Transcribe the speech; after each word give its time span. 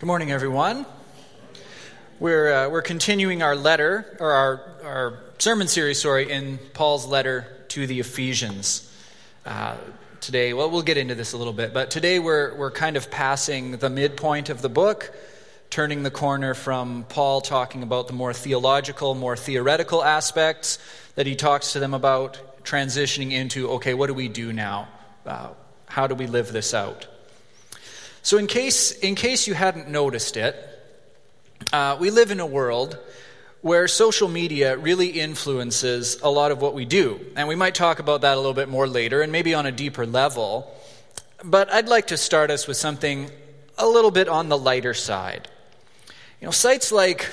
Good 0.00 0.06
morning, 0.06 0.32
everyone. 0.32 0.86
We're, 2.20 2.50
uh, 2.50 2.68
we're 2.70 2.80
continuing 2.80 3.42
our 3.42 3.54
letter, 3.54 4.16
or 4.18 4.32
our, 4.32 4.60
our 4.82 5.18
sermon 5.36 5.68
series, 5.68 6.00
sorry, 6.00 6.32
in 6.32 6.56
Paul's 6.72 7.04
letter 7.04 7.46
to 7.68 7.86
the 7.86 8.00
Ephesians. 8.00 8.90
Uh, 9.44 9.76
today, 10.22 10.54
well, 10.54 10.70
we'll 10.70 10.80
get 10.80 10.96
into 10.96 11.14
this 11.14 11.34
a 11.34 11.36
little 11.36 11.52
bit, 11.52 11.74
but 11.74 11.90
today 11.90 12.18
we're, 12.18 12.56
we're 12.56 12.70
kind 12.70 12.96
of 12.96 13.10
passing 13.10 13.72
the 13.72 13.90
midpoint 13.90 14.48
of 14.48 14.62
the 14.62 14.70
book, 14.70 15.14
turning 15.68 16.02
the 16.02 16.10
corner 16.10 16.54
from 16.54 17.04
Paul 17.10 17.42
talking 17.42 17.82
about 17.82 18.06
the 18.06 18.14
more 18.14 18.32
theological, 18.32 19.14
more 19.14 19.36
theoretical 19.36 20.02
aspects 20.02 20.78
that 21.14 21.26
he 21.26 21.36
talks 21.36 21.74
to 21.74 21.78
them 21.78 21.92
about, 21.92 22.40
transitioning 22.64 23.32
into, 23.32 23.68
okay, 23.72 23.92
what 23.92 24.06
do 24.06 24.14
we 24.14 24.28
do 24.28 24.50
now? 24.50 24.88
Uh, 25.26 25.50
how 25.84 26.06
do 26.06 26.14
we 26.14 26.26
live 26.26 26.52
this 26.52 26.72
out? 26.72 27.06
So, 28.22 28.36
in 28.38 28.46
case, 28.46 28.92
in 28.92 29.14
case 29.14 29.46
you 29.46 29.54
hadn't 29.54 29.88
noticed 29.88 30.36
it, 30.36 30.56
uh, 31.72 31.96
we 32.00 32.10
live 32.10 32.30
in 32.30 32.40
a 32.40 32.46
world 32.46 32.98
where 33.62 33.86
social 33.88 34.28
media 34.28 34.76
really 34.76 35.08
influences 35.08 36.20
a 36.22 36.30
lot 36.30 36.50
of 36.50 36.60
what 36.60 36.74
we 36.74 36.84
do. 36.84 37.20
And 37.36 37.46
we 37.46 37.54
might 37.54 37.74
talk 37.74 37.98
about 37.98 38.22
that 38.22 38.34
a 38.34 38.36
little 38.36 38.54
bit 38.54 38.68
more 38.68 38.86
later 38.86 39.20
and 39.20 39.30
maybe 39.30 39.54
on 39.54 39.66
a 39.66 39.72
deeper 39.72 40.06
level. 40.06 40.74
But 41.44 41.70
I'd 41.72 41.88
like 41.88 42.08
to 42.08 42.16
start 42.16 42.50
us 42.50 42.66
with 42.66 42.76
something 42.76 43.30
a 43.76 43.86
little 43.86 44.10
bit 44.10 44.28
on 44.28 44.48
the 44.48 44.56
lighter 44.56 44.94
side. 44.94 45.48
You 46.40 46.46
know, 46.46 46.50
sites 46.52 46.90
like 46.90 47.28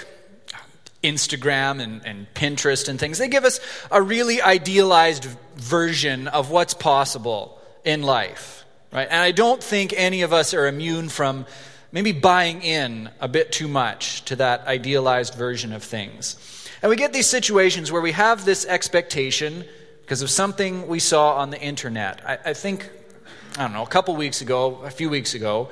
Instagram 1.04 1.81
and, 1.81 2.06
and 2.06 2.28
Pinterest 2.34 2.90
and 2.90 3.00
things, 3.00 3.17
they 3.17 3.30
give 3.30 3.45
us 3.45 3.59
a 3.90 4.02
really 4.02 4.42
idealized 4.42 5.26
version 5.56 6.28
of 6.28 6.50
what's 6.50 6.73
possible 6.73 7.59
in 7.86 8.04
life. 8.04 8.66
Right? 8.91 9.08
And 9.09 9.22
I 9.22 9.32
don't 9.32 9.62
think 9.62 9.94
any 9.96 10.22
of 10.22 10.34
us 10.34 10.54
are 10.54 10.68
immune 10.68 11.09
from 11.09 11.45
maybe 11.91 12.12
buying 12.12 12.61
in 12.61 13.09
a 13.20 13.28
bit 13.28 13.52
too 13.52 13.67
much 13.67 14.23
to 14.25 14.36
that 14.38 14.66
idealized 14.67 15.36
version 15.36 15.73
of 15.73 15.84
things. 15.84 16.36
And 16.81 16.89
we 16.89 16.95
get 16.95 17.14
these 17.14 17.28
situations 17.28 17.92
where 17.92 18.02
we 18.02 18.11
have 18.11 18.45
this 18.45 18.66
expectation 18.66 19.66
because 20.02 20.22
of 20.22 20.30
something 20.30 20.88
we 20.88 21.00
saw 21.00 21.36
on 21.36 21.50
the 21.50 21.59
internet. 21.59 22.22
I, 22.26 22.38
I 22.52 22.53
think, 22.53 22.89
I 23.58 23.64
don't 23.64 23.73
know, 23.73 23.84
a 23.84 23.88
couple 23.88 24.16
weeks 24.16 24.42
ago, 24.42 24.81
a 24.84 24.92
few 24.92 25.09
weeks 25.09 25.33
ago, 25.33 25.70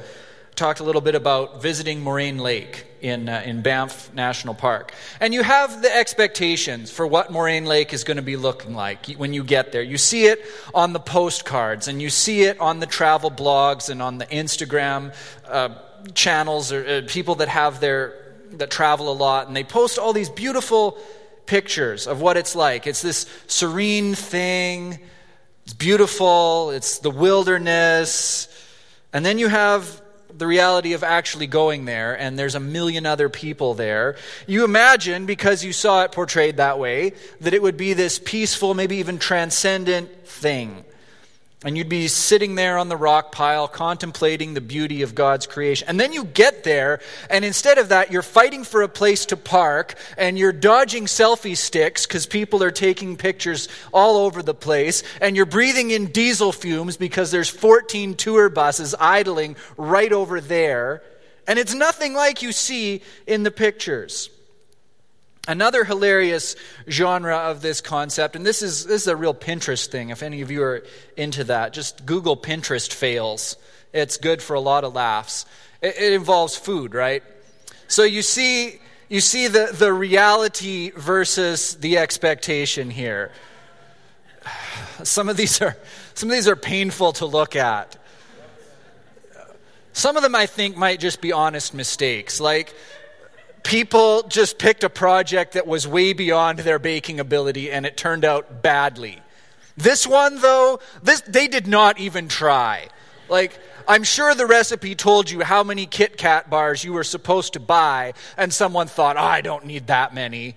talked 0.55 0.79
a 0.79 0.83
little 0.83 1.01
bit 1.01 1.15
about 1.15 1.61
visiting 1.61 2.01
Moraine 2.01 2.37
Lake 2.37 2.85
in, 3.01 3.27
uh, 3.27 3.43
in 3.45 3.61
Banff 3.61 4.13
National 4.13 4.53
Park. 4.53 4.93
And 5.19 5.33
you 5.33 5.43
have 5.43 5.81
the 5.81 5.95
expectations 5.95 6.89
for 6.89 7.05
what 7.05 7.31
Moraine 7.31 7.65
Lake 7.65 7.93
is 7.93 8.03
going 8.03 8.17
to 8.17 8.23
be 8.23 8.37
looking 8.37 8.73
like 8.73 9.07
when 9.13 9.33
you 9.33 9.43
get 9.43 9.71
there. 9.71 9.81
You 9.81 9.97
see 9.97 10.25
it 10.25 10.41
on 10.73 10.93
the 10.93 10.99
postcards, 10.99 11.87
and 11.87 12.01
you 12.01 12.09
see 12.09 12.43
it 12.43 12.59
on 12.59 12.79
the 12.79 12.85
travel 12.85 13.29
blogs 13.29 13.89
and 13.89 14.01
on 14.01 14.17
the 14.17 14.25
Instagram 14.27 15.13
uh, 15.47 15.69
channels 16.13 16.71
or 16.71 16.85
uh, 16.85 17.01
people 17.07 17.35
that 17.35 17.49
have 17.49 17.79
their 17.79 18.21
that 18.51 18.71
travel 18.71 19.11
a 19.11 19.13
lot, 19.13 19.47
and 19.47 19.55
they 19.55 19.63
post 19.63 19.99
all 19.99 20.13
these 20.13 20.29
beautiful 20.29 20.97
pictures 21.45 22.07
of 22.07 22.21
what 22.21 22.37
it's 22.37 22.55
like. 22.55 22.87
It's 22.87 23.01
this 23.01 23.25
serene 23.47 24.15
thing. 24.15 24.99
It's 25.65 25.73
beautiful. 25.73 26.71
It's 26.71 26.99
the 26.99 27.09
wilderness. 27.09 28.47
And 29.11 29.25
then 29.25 29.39
you 29.39 29.47
have 29.47 30.01
the 30.37 30.47
reality 30.47 30.93
of 30.93 31.03
actually 31.03 31.47
going 31.47 31.85
there 31.85 32.19
and 32.19 32.37
there's 32.37 32.55
a 32.55 32.59
million 32.59 33.05
other 33.05 33.29
people 33.29 33.73
there, 33.73 34.15
you 34.47 34.63
imagine, 34.63 35.25
because 35.25 35.63
you 35.63 35.73
saw 35.73 36.03
it 36.03 36.11
portrayed 36.11 36.57
that 36.57 36.79
way, 36.79 37.13
that 37.41 37.53
it 37.53 37.61
would 37.61 37.77
be 37.77 37.93
this 37.93 38.19
peaceful, 38.19 38.73
maybe 38.73 38.97
even 38.97 39.19
transcendent 39.19 40.27
thing. 40.27 40.83
And 41.63 41.77
you'd 41.77 41.89
be 41.89 42.07
sitting 42.09 42.55
there 42.55 42.77
on 42.77 42.89
the 42.89 42.97
rock 42.97 43.31
pile 43.31 43.67
contemplating 43.67 44.53
the 44.53 44.61
beauty 44.61 45.01
of 45.01 45.15
God's 45.15 45.47
creation. 45.47 45.87
And 45.87 45.99
then 45.99 46.13
you 46.13 46.23
get 46.25 46.63
there, 46.63 46.99
and 47.29 47.43
instead 47.43 47.77
of 47.77 47.89
that, 47.89 48.11
you're 48.11 48.21
fighting 48.21 48.63
for 48.63 48.83
a 48.83 48.89
place 48.89 49.25
to 49.27 49.37
park, 49.37 49.95
and 50.17 50.37
you're 50.37 50.51
dodging 50.51 51.05
selfie 51.05 51.57
sticks 51.57 52.05
because 52.05 52.27
people 52.27 52.61
are 52.61 52.71
taking 52.71 53.15
pictures 53.15 53.67
all 53.93 54.17
over 54.17 54.43
the 54.43 54.53
place, 54.53 55.01
and 55.21 55.35
you're 55.35 55.45
breathing 55.45 55.91
in 55.91 56.07
diesel 56.07 56.51
fumes 56.51 56.97
because 56.97 57.31
there's 57.31 57.49
14 57.49 58.15
tour 58.15 58.49
buses 58.49 58.93
idling 58.99 59.55
right 59.77 60.11
over 60.11 60.41
there. 60.41 61.01
And 61.47 61.57
it's 61.57 61.73
nothing 61.73 62.13
like 62.13 62.41
you 62.41 62.51
see 62.51 63.01
in 63.25 63.43
the 63.43 63.51
pictures. 63.51 64.29
Another 65.47 65.83
hilarious 65.83 66.55
genre 66.89 67.37
of 67.37 67.61
this 67.61 67.79
concept, 67.79 68.35
and 68.35 68.45
this 68.45 68.61
is, 68.61 68.85
this 68.85 69.03
is 69.03 69.07
a 69.07 69.15
real 69.15 69.33
Pinterest 69.33 69.85
thing. 69.85 70.09
If 70.09 70.23
any 70.23 70.41
of 70.41 70.49
you 70.49 70.63
are 70.63 70.83
into 71.15 71.43
that, 71.45 71.71
just 71.71 72.05
Google 72.05 72.35
Pinterest 72.35 72.91
fails. 72.91 73.55
It's 73.93 74.17
good 74.17 74.41
for 74.41 74.55
a 74.55 74.59
lot 74.59 74.83
of 74.83 74.95
laughs. 74.95 75.45
It, 75.81 75.95
it 75.97 76.13
involves 76.13 76.55
food, 76.55 76.95
right? 76.95 77.23
So 77.87 78.03
you 78.03 78.23
see, 78.23 78.79
you 79.07 79.21
see 79.21 79.47
the, 79.47 79.69
the 79.71 79.93
reality 79.93 80.91
versus 80.95 81.75
the 81.75 81.99
expectation 81.99 82.89
here. 82.89 83.31
Some 85.03 85.29
of 85.29 85.37
these 85.37 85.61
are 85.61 85.75
some 86.13 86.29
of 86.29 86.33
these 86.33 86.47
are 86.47 86.55
painful 86.55 87.13
to 87.13 87.25
look 87.25 87.55
at. 87.55 87.97
Some 89.91 90.17
of 90.17 90.23
them 90.23 90.33
I 90.33 90.45
think 90.45 90.77
might 90.77 90.99
just 90.99 91.19
be 91.19 91.31
honest 91.31 91.73
mistakes. 91.73 92.39
Like 92.39 92.73
people 93.65 94.21
just 94.29 94.59
picked 94.59 94.83
a 94.83 94.89
project 94.89 95.53
that 95.53 95.67
was 95.67 95.87
way 95.87 96.13
beyond 96.13 96.59
their 96.59 96.79
baking 96.79 97.19
ability 97.19 97.71
and 97.71 97.85
it 97.85 97.97
turned 97.97 98.23
out 98.23 98.61
badly. 98.61 99.19
This 99.75 100.07
one, 100.07 100.39
though, 100.39 100.79
this, 101.03 101.19
they 101.21 101.47
did 101.47 101.67
not 101.67 101.99
even 101.99 102.29
try. 102.29 102.87
Like, 103.27 103.59
I'm 103.87 104.03
sure 104.03 104.33
the 104.33 104.45
recipe 104.45 104.95
told 104.95 105.29
you 105.29 105.41
how 105.41 105.63
many 105.63 105.87
Kit 105.87 106.15
Kat 106.15 106.49
bars 106.49 106.83
you 106.83 106.93
were 106.93 107.03
supposed 107.03 107.53
to 107.53 107.59
buy, 107.59 108.13
and 108.37 108.53
someone 108.53 108.87
thought, 108.87 109.17
oh, 109.17 109.21
I 109.21 109.41
don't 109.41 109.65
need 109.65 109.87
that 109.87 110.13
many. 110.13 110.55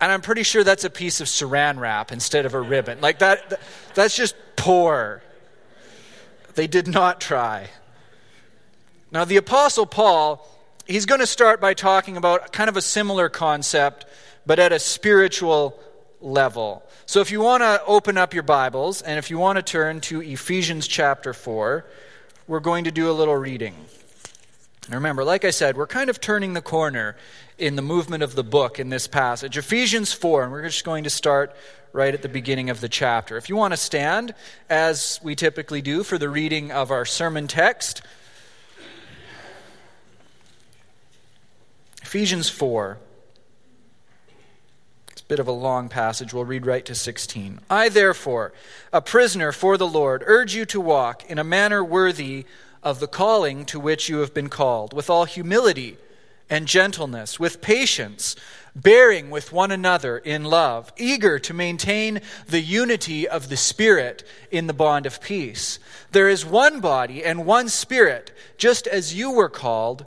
And 0.00 0.12
I'm 0.12 0.20
pretty 0.20 0.42
sure 0.42 0.62
that's 0.62 0.84
a 0.84 0.90
piece 0.90 1.20
of 1.20 1.26
saran 1.26 1.78
wrap 1.78 2.12
instead 2.12 2.44
of 2.44 2.52
a 2.52 2.60
ribbon. 2.60 3.00
Like, 3.00 3.20
that, 3.20 3.60
that's 3.94 4.14
just 4.14 4.34
poor. 4.56 5.22
They 6.54 6.66
did 6.66 6.86
not 6.86 7.20
try. 7.20 7.70
Now, 9.10 9.24
the 9.24 9.38
Apostle 9.38 9.86
Paul 9.86 10.46
he's 10.86 11.06
going 11.06 11.20
to 11.20 11.26
start 11.26 11.60
by 11.60 11.74
talking 11.74 12.16
about 12.16 12.52
kind 12.52 12.68
of 12.68 12.76
a 12.76 12.82
similar 12.82 13.28
concept, 13.28 14.06
but 14.44 14.58
at 14.58 14.72
a 14.72 14.78
spiritual 14.78 15.78
level. 16.20 16.82
So 17.04 17.20
if 17.20 17.30
you 17.30 17.40
want 17.40 17.62
to 17.62 17.82
open 17.86 18.16
up 18.16 18.34
your 18.34 18.42
Bibles 18.42 19.02
and 19.02 19.18
if 19.18 19.30
you 19.30 19.38
want 19.38 19.56
to 19.56 19.62
turn 19.62 20.00
to 20.02 20.22
Ephesians 20.22 20.86
chapter 20.86 21.32
4, 21.32 21.84
we're 22.46 22.60
going 22.60 22.84
to 22.84 22.90
do 22.90 23.10
a 23.10 23.12
little 23.12 23.36
reading. 23.36 23.74
remember, 24.88 25.24
like 25.24 25.44
I 25.44 25.50
said, 25.50 25.76
we're 25.76 25.86
kind 25.86 26.08
of 26.08 26.20
turning 26.20 26.52
the 26.52 26.62
corner 26.62 27.16
in 27.58 27.76
the 27.76 27.82
movement 27.82 28.22
of 28.22 28.34
the 28.34 28.44
book 28.44 28.78
in 28.78 28.88
this 28.88 29.08
passage. 29.08 29.58
Ephesians 29.58 30.12
4, 30.12 30.44
and 30.44 30.52
we're 30.52 30.62
just 30.62 30.84
going 30.84 31.04
to 31.04 31.10
start 31.10 31.54
right 31.92 32.12
at 32.12 32.22
the 32.22 32.28
beginning 32.28 32.70
of 32.70 32.80
the 32.80 32.88
chapter. 32.88 33.36
If 33.36 33.48
you 33.48 33.56
want 33.56 33.72
to 33.72 33.78
stand, 33.78 34.34
as 34.68 35.18
we 35.22 35.34
typically 35.34 35.82
do, 35.82 36.02
for 36.02 36.18
the 36.18 36.28
reading 36.28 36.70
of 36.70 36.90
our 36.90 37.04
sermon 37.04 37.46
text, 37.46 38.02
Ephesians 42.06 42.48
4. 42.48 42.98
It's 45.10 45.22
a 45.22 45.24
bit 45.24 45.40
of 45.40 45.48
a 45.48 45.52
long 45.52 45.88
passage. 45.88 46.32
We'll 46.32 46.44
read 46.44 46.64
right 46.64 46.84
to 46.84 46.94
16. 46.94 47.58
I, 47.68 47.88
therefore, 47.88 48.52
a 48.92 49.00
prisoner 49.00 49.50
for 49.50 49.76
the 49.76 49.88
Lord, 49.88 50.22
urge 50.24 50.54
you 50.54 50.64
to 50.66 50.80
walk 50.80 51.28
in 51.28 51.40
a 51.40 51.42
manner 51.42 51.82
worthy 51.82 52.46
of 52.80 53.00
the 53.00 53.08
calling 53.08 53.64
to 53.66 53.80
which 53.80 54.08
you 54.08 54.18
have 54.18 54.32
been 54.32 54.48
called, 54.48 54.92
with 54.92 55.10
all 55.10 55.24
humility 55.24 55.98
and 56.48 56.68
gentleness, 56.68 57.40
with 57.40 57.60
patience, 57.60 58.36
bearing 58.76 59.28
with 59.28 59.50
one 59.50 59.72
another 59.72 60.16
in 60.16 60.44
love, 60.44 60.92
eager 60.96 61.40
to 61.40 61.52
maintain 61.52 62.20
the 62.46 62.60
unity 62.60 63.26
of 63.26 63.48
the 63.48 63.56
Spirit 63.56 64.22
in 64.52 64.68
the 64.68 64.72
bond 64.72 65.06
of 65.06 65.20
peace. 65.20 65.80
There 66.12 66.28
is 66.28 66.46
one 66.46 66.78
body 66.78 67.24
and 67.24 67.44
one 67.44 67.68
Spirit, 67.68 68.30
just 68.56 68.86
as 68.86 69.12
you 69.12 69.32
were 69.32 69.48
called 69.48 70.06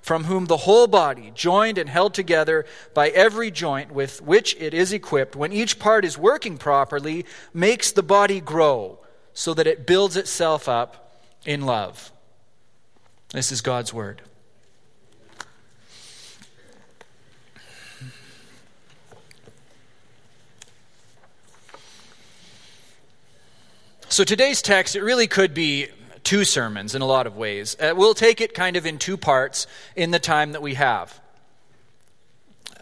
from 0.00 0.24
whom 0.24 0.46
the 0.46 0.58
whole 0.58 0.86
body, 0.86 1.32
joined 1.34 1.78
and 1.78 1.88
held 1.88 2.14
together 2.14 2.64
by 2.92 3.08
every 3.10 3.50
joint 3.50 3.92
with 3.92 4.20
which 4.22 4.56
it 4.60 4.74
is 4.74 4.92
equipped, 4.92 5.34
when 5.36 5.52
each 5.52 5.78
part 5.78 6.04
is 6.04 6.18
working 6.18 6.58
properly, 6.58 7.24
makes 7.52 7.92
the 7.92 8.02
body 8.02 8.40
grow 8.40 8.98
so 9.32 9.54
that 9.54 9.66
it 9.66 9.86
builds 9.86 10.16
itself 10.16 10.68
up 10.68 11.20
in 11.44 11.66
love. 11.66 12.12
This 13.30 13.50
is 13.50 13.60
God's 13.60 13.92
Word. 13.92 14.22
So 24.08 24.22
today's 24.22 24.62
text, 24.62 24.94
it 24.94 25.02
really 25.02 25.26
could 25.26 25.54
be 25.54 25.88
two 26.24 26.44
sermons 26.44 26.94
in 26.94 27.02
a 27.02 27.06
lot 27.06 27.26
of 27.26 27.36
ways. 27.36 27.76
Uh, 27.78 27.94
we'll 27.96 28.14
take 28.14 28.40
it 28.40 28.54
kind 28.54 28.76
of 28.76 28.86
in 28.86 28.98
two 28.98 29.16
parts 29.16 29.66
in 29.94 30.10
the 30.10 30.18
time 30.18 30.52
that 30.52 30.62
we 30.62 30.74
have. 30.74 31.20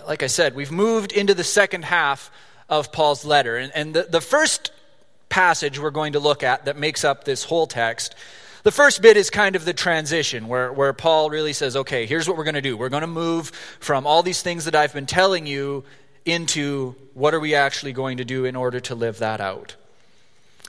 Like 0.07 0.23
I 0.23 0.29
said, 0.29 0.55
we've 0.55 0.73
moved 0.73 1.13
into 1.13 1.35
the 1.35 1.45
second 1.45 1.85
half 1.85 2.31
of 2.69 2.93
Paul's 2.93 3.25
letter. 3.25 3.57
And, 3.57 3.73
and 3.75 3.95
the, 3.95 4.05
the 4.05 4.21
first 4.21 4.73
passage 5.29 5.79
we're 5.79 5.91
going 5.91 6.15
to 6.15 6.21
look 6.21 6.43
at 6.43 6.65
that 6.65 6.77
makes 6.77 7.05
up 7.05 7.25
this 7.25 7.45
whole 7.45 7.67
text, 7.67 8.15
the 8.63 8.71
first 8.71 9.03
bit 9.03 9.17
is 9.17 9.29
kind 9.29 9.57
of 9.57 9.65
the 9.65 9.73
transition 9.73 10.47
where, 10.47 10.73
where 10.73 10.93
Paul 10.93 11.31
really 11.31 11.53
says, 11.53 11.77
okay, 11.77 12.07
here's 12.07 12.29
what 12.29 12.37
we're 12.37 12.45
going 12.45 12.55
to 12.55 12.61
do. 12.61 12.77
We're 12.77 12.89
going 12.89 13.03
to 13.03 13.07
move 13.07 13.49
from 13.81 14.07
all 14.07 14.23
these 14.23 14.43
things 14.43 14.67
that 14.67 14.75
I've 14.75 14.95
been 14.95 15.07
telling 15.07 15.47
you 15.47 15.85
into 16.25 16.95
what 17.15 17.35
are 17.35 17.41
we 17.41 17.55
actually 17.55 17.93
going 17.93 18.19
to 18.19 18.25
do 18.25 18.45
in 18.45 18.55
order 18.55 18.79
to 18.81 18.95
live 18.95 19.19
that 19.19 19.41
out. 19.41 19.75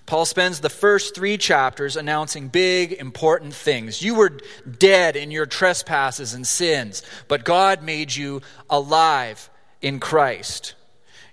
Paul 0.06 0.26
spends 0.26 0.60
the 0.60 0.70
first 0.70 1.16
three 1.16 1.38
chapters 1.38 1.96
announcing 1.96 2.50
big, 2.50 2.94
important 2.94 3.54
things. 3.54 4.02
You 4.02 4.16
were 4.16 4.38
dead 4.78 5.16
in 5.16 5.32
your 5.32 5.46
trespasses 5.46 6.34
and 6.34 6.46
sins, 6.46 7.04
but 7.28 7.46
God 7.46 7.82
made 7.82 8.14
you 8.14 8.42
alive 8.70 9.50
in 9.82 10.00
Christ. 10.00 10.76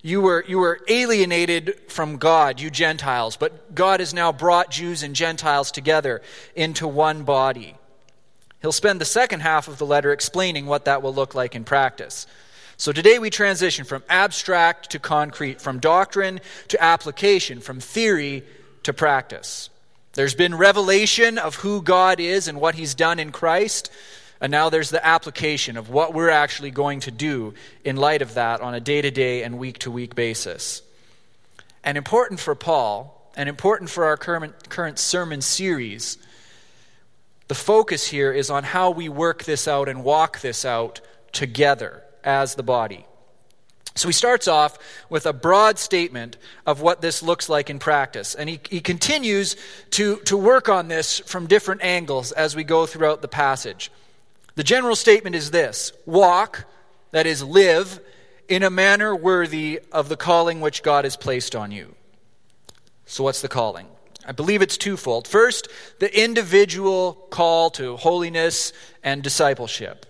You 0.02 0.22
were, 0.22 0.44
you 0.46 0.58
were 0.58 0.80
alienated 0.88 1.78
from 1.88 2.16
God, 2.16 2.60
you 2.60 2.70
Gentiles, 2.70 3.36
but 3.36 3.74
God 3.74 4.00
has 4.00 4.14
now 4.14 4.32
brought 4.32 4.70
Jews 4.70 5.02
and 5.02 5.14
Gentiles 5.14 5.70
together 5.70 6.22
into 6.54 6.88
one 6.88 7.24
body. 7.24 7.74
He'll 8.62 8.72
spend 8.72 9.00
the 9.00 9.04
second 9.04 9.40
half 9.40 9.68
of 9.68 9.78
the 9.78 9.86
letter 9.86 10.12
explaining 10.12 10.66
what 10.66 10.84
that 10.84 11.02
will 11.02 11.14
look 11.14 11.34
like 11.34 11.54
in 11.54 11.64
practice. 11.64 12.26
So 12.76 12.92
today 12.92 13.18
we 13.18 13.28
transition 13.28 13.84
from 13.84 14.02
abstract 14.08 14.90
to 14.90 14.98
concrete, 14.98 15.60
from 15.60 15.80
doctrine 15.80 16.40
to 16.68 16.82
application, 16.82 17.60
from 17.60 17.80
theory 17.80 18.42
to 18.90 18.94
practice. 18.94 19.70
There's 20.14 20.34
been 20.34 20.56
revelation 20.56 21.38
of 21.38 21.54
who 21.54 21.80
God 21.80 22.18
is 22.18 22.48
and 22.48 22.60
what 22.60 22.74
He's 22.74 22.94
done 22.94 23.20
in 23.20 23.30
Christ, 23.30 23.90
and 24.40 24.50
now 24.50 24.68
there's 24.68 24.90
the 24.90 25.06
application 25.06 25.76
of 25.76 25.88
what 25.88 26.12
we're 26.12 26.30
actually 26.30 26.72
going 26.72 27.00
to 27.00 27.10
do 27.10 27.54
in 27.84 27.96
light 27.96 28.20
of 28.20 28.34
that 28.34 28.60
on 28.60 28.74
a 28.74 28.80
day 28.80 29.00
to 29.00 29.10
day 29.10 29.44
and 29.44 29.58
week 29.58 29.78
to 29.80 29.90
week 29.90 30.14
basis. 30.14 30.82
And 31.84 31.96
important 31.96 32.40
for 32.40 32.54
Paul, 32.54 33.16
and 33.36 33.48
important 33.48 33.88
for 33.88 34.06
our 34.06 34.16
current, 34.16 34.68
current 34.68 34.98
sermon 34.98 35.40
series, 35.40 36.18
the 37.48 37.54
focus 37.54 38.06
here 38.06 38.32
is 38.32 38.50
on 38.50 38.64
how 38.64 38.90
we 38.90 39.08
work 39.08 39.44
this 39.44 39.68
out 39.68 39.88
and 39.88 40.02
walk 40.02 40.40
this 40.40 40.64
out 40.64 41.00
together 41.32 42.02
as 42.24 42.56
the 42.56 42.62
body. 42.62 43.06
So 43.94 44.08
he 44.08 44.12
starts 44.12 44.46
off 44.46 44.78
with 45.08 45.26
a 45.26 45.32
broad 45.32 45.78
statement 45.78 46.36
of 46.64 46.80
what 46.80 47.00
this 47.00 47.22
looks 47.22 47.48
like 47.48 47.70
in 47.70 47.78
practice. 47.78 48.34
And 48.34 48.48
he, 48.48 48.60
he 48.70 48.80
continues 48.80 49.56
to, 49.90 50.16
to 50.26 50.36
work 50.36 50.68
on 50.68 50.88
this 50.88 51.18
from 51.20 51.46
different 51.46 51.82
angles 51.82 52.32
as 52.32 52.54
we 52.54 52.64
go 52.64 52.86
throughout 52.86 53.20
the 53.20 53.28
passage. 53.28 53.90
The 54.54 54.64
general 54.64 54.96
statement 54.96 55.36
is 55.36 55.50
this 55.50 55.92
walk, 56.06 56.66
that 57.10 57.26
is, 57.26 57.42
live, 57.42 58.00
in 58.48 58.62
a 58.62 58.70
manner 58.70 59.14
worthy 59.14 59.80
of 59.92 60.08
the 60.08 60.16
calling 60.16 60.60
which 60.60 60.82
God 60.82 61.04
has 61.04 61.16
placed 61.16 61.56
on 61.56 61.70
you. 61.70 61.94
So, 63.06 63.24
what's 63.24 63.40
the 63.40 63.48
calling? 63.48 63.86
I 64.26 64.32
believe 64.32 64.62
it's 64.62 64.76
twofold. 64.76 65.26
First, 65.26 65.68
the 65.98 66.22
individual 66.22 67.14
call 67.30 67.70
to 67.70 67.96
holiness 67.96 68.72
and 69.02 69.22
discipleship. 69.22 70.06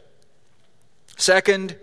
Second, 1.16 1.78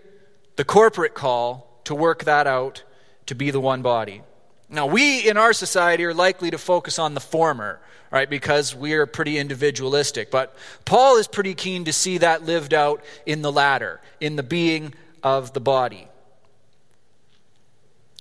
the 0.57 0.65
corporate 0.65 1.15
call 1.15 1.66
to 1.87 1.95
work 1.95 2.25
that 2.25 2.47
out 2.47 2.83
to 3.25 3.35
be 3.35 3.51
the 3.51 3.59
one 3.59 3.81
body. 3.81 4.21
Now, 4.69 4.85
we 4.85 5.27
in 5.27 5.37
our 5.37 5.53
society 5.53 6.03
are 6.05 6.13
likely 6.13 6.51
to 6.51 6.57
focus 6.57 6.99
on 6.99 7.13
the 7.13 7.21
former, 7.21 7.79
right, 8.11 8.29
because 8.29 8.75
we 8.75 8.93
are 8.93 9.05
pretty 9.05 9.37
individualistic. 9.37 10.29
But 10.29 10.55
Paul 10.83 11.17
is 11.17 11.27
pretty 11.27 11.53
keen 11.53 11.85
to 11.85 11.93
see 11.93 12.17
that 12.17 12.43
lived 12.43 12.73
out 12.73 13.03
in 13.25 13.41
the 13.41 13.51
latter, 13.51 14.01
in 14.19 14.35
the 14.35 14.43
being 14.43 14.93
of 15.23 15.53
the 15.53 15.61
body. 15.61 16.09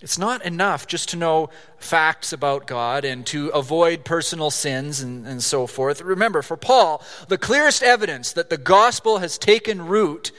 It's 0.02 0.18
not 0.18 0.44
enough 0.44 0.86
just 0.86 1.08
to 1.08 1.16
know 1.16 1.50
facts 1.78 2.32
about 2.32 2.68
God 2.68 3.04
and 3.04 3.26
to 3.26 3.48
avoid 3.48 4.04
personal 4.04 4.50
sins 4.50 5.00
and, 5.00 5.26
and 5.26 5.42
so 5.42 5.66
forth. 5.66 6.00
Remember, 6.02 6.42
for 6.42 6.56
Paul, 6.56 7.02
the 7.26 7.38
clearest 7.38 7.82
evidence 7.82 8.32
that 8.34 8.50
the 8.50 8.58
gospel 8.58 9.18
has 9.18 9.38
taken 9.38 9.86
root 9.86 10.30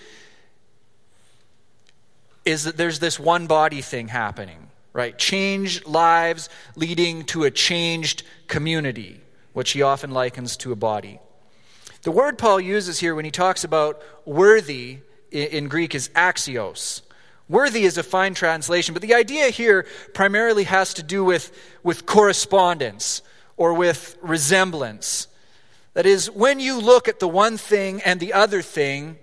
is 2.48 2.64
that 2.64 2.78
there's 2.78 3.00
this 3.00 3.20
one 3.20 3.46
body 3.46 3.82
thing 3.82 4.08
happening, 4.08 4.70
right? 4.94 5.18
Changed 5.18 5.86
lives 5.86 6.50
leading 6.76 7.26
to 7.26 7.44
a 7.44 7.52
changed 7.52 8.24
community, 8.48 9.20
which 9.52 9.72
he 9.72 9.82
often 9.82 10.12
likens 10.12 10.56
to 10.58 10.72
a 10.72 10.76
body. 10.76 11.20
The 12.04 12.12
word 12.12 12.38
Paul 12.38 12.62
uses 12.62 13.00
here 13.00 13.16
when 13.16 13.26
he 13.26 13.32
talks 13.32 13.66
about 13.66 14.02
worthy 14.26 15.00
in 15.30 15.68
Greek 15.68 15.94
is 15.94 16.08
axios. 16.10 17.02
Worthy 17.50 17.84
is 17.84 17.98
a 17.98 18.04
fine 18.04 18.34
translation, 18.34 18.94
but 18.94 19.02
the 19.02 19.14
idea 19.14 19.50
here 19.50 19.86
primarily 20.14 20.64
has 20.64 20.94
to 20.96 21.04
do 21.04 21.26
with, 21.26 21.52
with 21.84 22.06
correspondence 22.06 23.22
or 23.58 23.74
with 23.74 24.18
resemblance. 24.22 25.28
That 25.96 26.06
is, 26.06 26.32
when 26.32 26.62
you 26.62 26.80
look 26.80 27.10
at 27.10 27.20
the 27.20 27.28
one 27.28 27.58
thing 27.58 28.02
and 28.04 28.20
the 28.20 28.34
other 28.34 28.62
thing, 28.62 29.18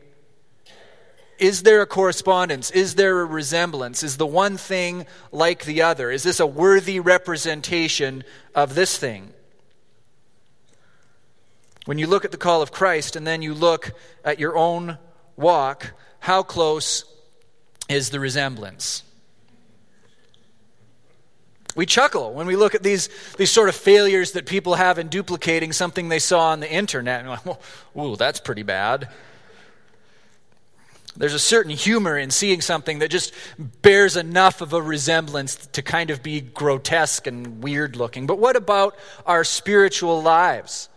is 1.39 1.63
there 1.63 1.83
a 1.83 1.87
correspondence? 1.87 2.71
Is 2.71 2.95
there 2.95 3.21
a 3.21 3.25
resemblance? 3.25 4.03
Is 4.03 4.17
the 4.17 4.27
one 4.27 4.57
thing 4.57 5.07
like 5.33 5.65
the 5.65 5.83
other? 5.83 6.11
Is 6.11 6.23
this 6.23 6.41
a 6.41 6.47
worthy 6.47 7.01
representation 7.01 8.25
of 8.55 8.75
this 8.75 8.97
thing? 8.97 9.33
When 11.85 11.99
you 11.99 12.07
look 12.07 12.25
at 12.25 12.31
the 12.31 12.39
call 12.39 12.63
of 12.63 12.73
Christ 12.73 13.17
and 13.17 13.27
then 13.27 13.43
you 13.43 13.55
look 13.55 13.93
at 14.25 14.39
your 14.39 14.57
own 14.57 14.99
walk, 15.37 15.93
how 16.21 16.43
close 16.43 17.05
is 17.89 18.11
the 18.11 18.21
resemblance? 18.21 19.03
We 21.77 21.87
chuckle 21.87 22.33
when 22.33 22.47
we 22.47 22.57
look 22.57 22.75
at 22.75 22.83
these, 22.83 23.09
these 23.37 23.51
sort 23.51 23.69
of 23.69 23.75
failures 23.75 24.33
that 24.33 24.47
people 24.47 24.75
have 24.77 24.99
in 24.99 25.09
duplicating 25.09 25.73
something 25.73 26.09
they 26.09 26.21
saw 26.21 26.51
on 26.51 26.61
the 26.61 26.71
internet. 26.71 27.21
And 27.21 27.29
like, 27.29 27.45
well, 27.45 27.61
ooh, 27.99 28.17
that's 28.17 28.41
pretty 28.41 28.63
bad. 28.63 29.09
There's 31.17 31.35
a 31.35 31.39
certain 31.39 31.71
humor 31.71 32.19
in 32.19 32.31
seeing 32.31 32.61
something 32.61 32.99
that 32.99 33.11
just 33.11 33.33
bears 33.59 34.17
enough 34.17 34.61
of 34.61 34.73
a 34.73 34.83
resemblance 34.83 35.55
to 35.55 35.83
kind 35.83 36.11
of 36.11 36.23
be 36.23 36.41
grotesque 36.41 37.27
and 37.29 37.63
weird 37.63 37.95
looking. 37.95 38.27
But 38.27 38.39
what 38.39 38.57
about 38.57 38.97
our 39.25 39.45
spiritual 39.45 40.23
lives? 40.23 40.89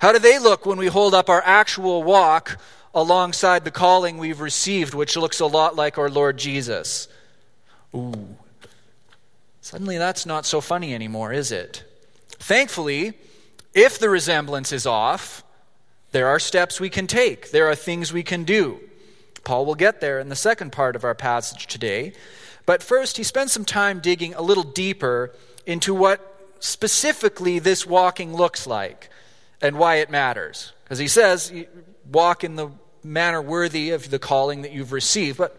How 0.00 0.12
do 0.12 0.18
they 0.18 0.38
look 0.38 0.64
when 0.64 0.78
we 0.78 0.86
hold 0.86 1.12
up 1.12 1.28
our 1.28 1.42
actual 1.44 2.02
walk 2.02 2.58
alongside 2.94 3.64
the 3.64 3.70
calling 3.70 4.16
we've 4.16 4.40
received, 4.40 4.94
which 4.94 5.16
looks 5.16 5.40
a 5.40 5.46
lot 5.46 5.76
like 5.76 5.98
our 5.98 6.08
Lord 6.08 6.38
Jesus? 6.38 7.08
Ooh. 7.94 8.36
Suddenly 9.60 9.98
that's 9.98 10.24
not 10.24 10.46
so 10.46 10.62
funny 10.62 10.94
anymore, 10.94 11.30
is 11.30 11.52
it? 11.52 11.84
Thankfully, 12.30 13.12
if 13.74 13.98
the 13.98 14.08
resemblance 14.08 14.72
is 14.72 14.86
off, 14.86 15.44
there 16.12 16.28
are 16.28 16.38
steps 16.38 16.80
we 16.80 16.88
can 16.88 17.06
take, 17.06 17.50
there 17.50 17.66
are 17.66 17.74
things 17.74 18.14
we 18.14 18.22
can 18.22 18.44
do. 18.44 18.80
Paul 19.48 19.64
will 19.64 19.76
get 19.76 20.02
there 20.02 20.20
in 20.20 20.28
the 20.28 20.36
second 20.36 20.72
part 20.72 20.94
of 20.94 21.04
our 21.04 21.14
passage 21.14 21.68
today. 21.68 22.12
But 22.66 22.82
first, 22.82 23.16
he 23.16 23.22
spends 23.22 23.50
some 23.50 23.64
time 23.64 24.00
digging 24.00 24.34
a 24.34 24.42
little 24.42 24.62
deeper 24.62 25.32
into 25.64 25.94
what 25.94 26.20
specifically 26.60 27.58
this 27.58 27.86
walking 27.86 28.36
looks 28.36 28.66
like 28.66 29.08
and 29.62 29.78
why 29.78 29.96
it 29.96 30.10
matters. 30.10 30.74
Because 30.84 30.98
he 30.98 31.08
says, 31.08 31.50
walk 32.12 32.44
in 32.44 32.56
the 32.56 32.68
manner 33.02 33.40
worthy 33.40 33.92
of 33.92 34.10
the 34.10 34.18
calling 34.18 34.60
that 34.62 34.72
you've 34.72 34.92
received. 34.92 35.38
But 35.38 35.56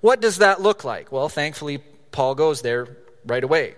what 0.00 0.20
does 0.20 0.38
that 0.38 0.60
look 0.60 0.82
like? 0.82 1.12
Well, 1.12 1.28
thankfully, 1.28 1.78
Paul 2.10 2.34
goes 2.34 2.62
there 2.62 2.88
right 3.24 3.44
away. 3.44 3.76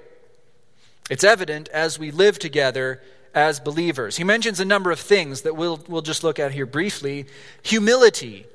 It's 1.11 1.23
evident 1.23 1.69
as 1.69 1.99
we 1.99 2.13
live 2.13 2.39
together 2.39 3.03
as 3.35 3.61
believers. 3.61 4.17
He 4.17 4.25
mentions 4.25 4.59
a 4.59 4.65
number 4.65 4.91
of 4.91 4.99
things 4.99 5.43
that 5.43 5.55
we'll, 5.55 5.85
we'll 5.87 6.01
just 6.01 6.25
look 6.25 6.39
at 6.39 6.53
here 6.53 6.65
briefly. 6.65 7.27
Humility. 7.63 8.47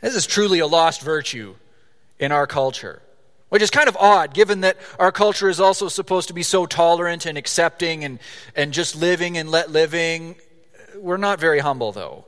This 0.00 0.14
is 0.14 0.26
truly 0.26 0.58
a 0.58 0.66
lost 0.66 1.00
virtue 1.00 1.54
in 2.18 2.32
our 2.32 2.46
culture, 2.46 3.02
which 3.48 3.62
is 3.62 3.70
kind 3.70 3.88
of 3.88 3.96
odd 3.96 4.34
given 4.34 4.60
that 4.60 4.76
our 4.98 5.12
culture 5.12 5.48
is 5.48 5.60
also 5.60 5.88
supposed 5.88 6.28
to 6.28 6.34
be 6.34 6.42
so 6.42 6.66
tolerant 6.66 7.26
and 7.26 7.38
accepting 7.38 8.04
and, 8.04 8.18
and 8.54 8.72
just 8.72 8.96
living 8.96 9.38
and 9.38 9.50
let 9.50 9.70
living. 9.70 10.36
We're 10.96 11.16
not 11.16 11.40
very 11.40 11.60
humble, 11.60 11.92
though. 11.92 12.24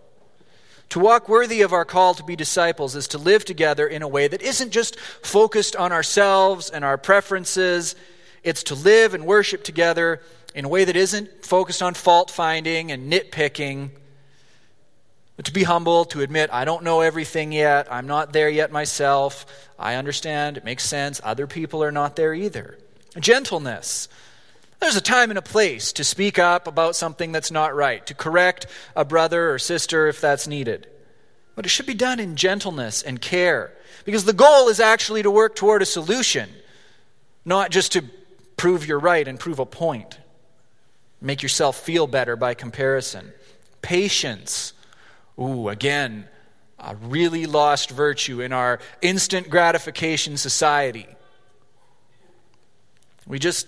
To 0.91 0.99
walk 0.99 1.29
worthy 1.29 1.61
of 1.61 1.75
our 1.75 1.85
call 1.85 2.15
to 2.15 2.25
be 2.25 2.35
disciples 2.35 2.97
is 2.97 3.09
to 3.09 3.19
live 3.19 3.45
together 3.45 3.87
in 3.87 4.01
a 4.01 4.09
way 4.09 4.27
that 4.27 4.41
isn't 4.41 4.71
just 4.71 4.99
focused 4.99 5.77
on 5.77 5.93
ourselves 5.93 6.71
and 6.71 6.83
our 6.83 6.97
preferences. 6.97 7.95
It's 8.43 8.63
to 8.65 8.75
live 8.75 9.13
and 9.13 9.27
worship 9.27 9.65
together 9.65 10.23
in 10.55 10.65
a 10.65 10.69
way 10.69 10.85
that 10.85 10.97
isn't 10.97 11.45
focused 11.45 11.83
on 11.83 11.93
fault 11.93 12.31
finding 12.31 12.91
and 12.91 13.13
nitpicking. 13.13 13.91
But 15.39 15.45
to 15.45 15.53
be 15.53 15.63
humble, 15.63 16.05
to 16.07 16.21
admit, 16.21 16.51
I 16.53 16.65
don't 16.65 16.83
know 16.83 17.01
everything 17.01 17.53
yet. 17.53 17.87
I'm 17.93 18.09
not 18.09 18.33
there 18.33 18.49
yet 18.49 18.73
myself. 18.73 19.47
I 19.79 19.95
understand. 19.95 20.57
It 20.57 20.65
makes 20.65 20.83
sense. 20.83 21.21
Other 21.23 21.47
people 21.47 21.85
are 21.85 21.93
not 21.93 22.17
there 22.17 22.35
either. 22.35 22.77
Gentleness. 23.21 24.09
There's 24.81 24.97
a 24.97 25.01
time 25.01 25.31
and 25.31 25.39
a 25.39 25.43
place 25.43 25.93
to 25.93 26.03
speak 26.03 26.41
up 26.41 26.67
about 26.67 26.97
something 26.97 27.31
that's 27.31 27.53
not 27.53 27.77
right, 27.77 28.05
to 28.09 28.15
correct 28.15 28.67
a 28.97 29.05
brother 29.05 29.53
or 29.53 29.61
sister 29.61 30.09
if 30.09 30.21
that's 30.21 30.49
needed. 30.49 30.89
But 31.55 31.67
it 31.67 31.69
should 31.69 31.87
be 31.87 31.95
done 31.95 32.19
in 32.19 32.35
gentleness 32.35 33.05
and 33.05 33.21
care, 33.21 33.73
because 34.05 34.25
the 34.25 34.33
goal 34.33 34.69
is 34.69 34.81
actually 34.81 35.23
to 35.23 35.31
work 35.31 35.55
toward 35.55 35.83
a 35.83 35.87
solution, 35.87 36.51
not 37.45 37.71
just 37.71 37.93
to 37.93 38.03
prove 38.57 38.89
you're 38.89 38.99
right 38.99 39.29
and 39.29 39.39
prove 39.39 39.61
a 39.61 39.67
point. 39.67 40.19
Make 41.21 41.45
yourself 41.45 41.79
feel 41.79 42.09
better 42.09 42.35
by 42.35 42.55
comparison. 42.55 43.33
Patience. 43.83 44.73
Ooh, 45.39 45.69
again, 45.69 46.29
a 46.79 46.97
really 46.97 47.47
lost 47.47 47.91
virtue 47.91 48.41
in 48.41 48.53
our 48.53 48.81
instant 49.03 49.51
gratification 49.51 50.37
society. 50.37 51.07
We 53.27 53.39
just 53.39 53.67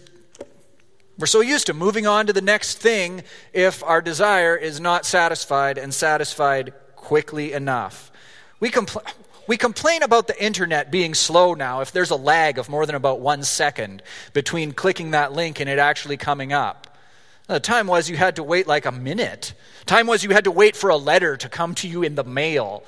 we're 1.20 1.26
so 1.26 1.42
used 1.42 1.66
to 1.66 1.74
moving 1.74 2.06
on 2.06 2.28
to 2.28 2.32
the 2.32 2.40
next 2.40 2.78
thing 2.78 3.24
if 3.52 3.84
our 3.84 4.00
desire 4.00 4.56
is 4.56 4.80
not 4.80 5.04
satisfied 5.04 5.76
and 5.76 5.92
satisfied 5.92 6.72
quickly 6.96 7.52
enough. 7.52 8.10
We, 8.58 8.70
compl- 8.70 9.04
we 9.46 9.58
complain 9.58 10.02
about 10.02 10.28
the 10.28 10.42
internet 10.42 10.90
being 10.90 11.12
slow 11.12 11.52
now 11.52 11.82
if 11.82 11.92
there's 11.92 12.08
a 12.08 12.16
lag 12.16 12.56
of 12.56 12.70
more 12.70 12.86
than 12.86 12.94
about 12.94 13.20
one 13.20 13.42
second 13.42 14.02
between 14.32 14.72
clicking 14.72 15.10
that 15.10 15.34
link 15.34 15.60
and 15.60 15.68
it 15.68 15.78
actually 15.78 16.16
coming 16.16 16.54
up. 16.54 16.89
The 17.50 17.58
time 17.58 17.88
was 17.88 18.08
you 18.08 18.16
had 18.16 18.36
to 18.36 18.44
wait 18.44 18.68
like 18.68 18.86
a 18.86 18.92
minute. 18.92 19.54
Time 19.84 20.06
was 20.06 20.22
you 20.22 20.30
had 20.30 20.44
to 20.44 20.52
wait 20.52 20.76
for 20.76 20.88
a 20.88 20.96
letter 20.96 21.36
to 21.36 21.48
come 21.48 21.74
to 21.76 21.88
you 21.88 22.04
in 22.04 22.14
the 22.14 22.22
mail. 22.22 22.84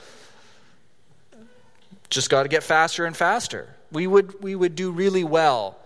Just 2.10 2.30
got 2.30 2.44
to 2.44 2.48
get 2.48 2.62
faster 2.62 3.04
and 3.04 3.16
faster. 3.16 3.74
We 3.90 4.06
would, 4.06 4.40
we 4.40 4.54
would 4.54 4.76
do 4.76 4.92
really 4.92 5.24
well 5.24 5.78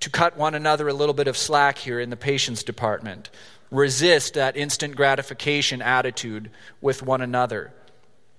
to 0.00 0.08
cut 0.08 0.38
one 0.38 0.54
another 0.54 0.88
a 0.88 0.94
little 0.94 1.12
bit 1.12 1.28
of 1.28 1.36
slack 1.36 1.76
here 1.76 2.00
in 2.00 2.08
the 2.08 2.16
patience 2.16 2.62
department. 2.62 3.28
Resist 3.70 4.34
that 4.34 4.56
instant 4.56 4.96
gratification 4.96 5.82
attitude 5.82 6.50
with 6.80 7.02
one 7.02 7.20
another 7.20 7.74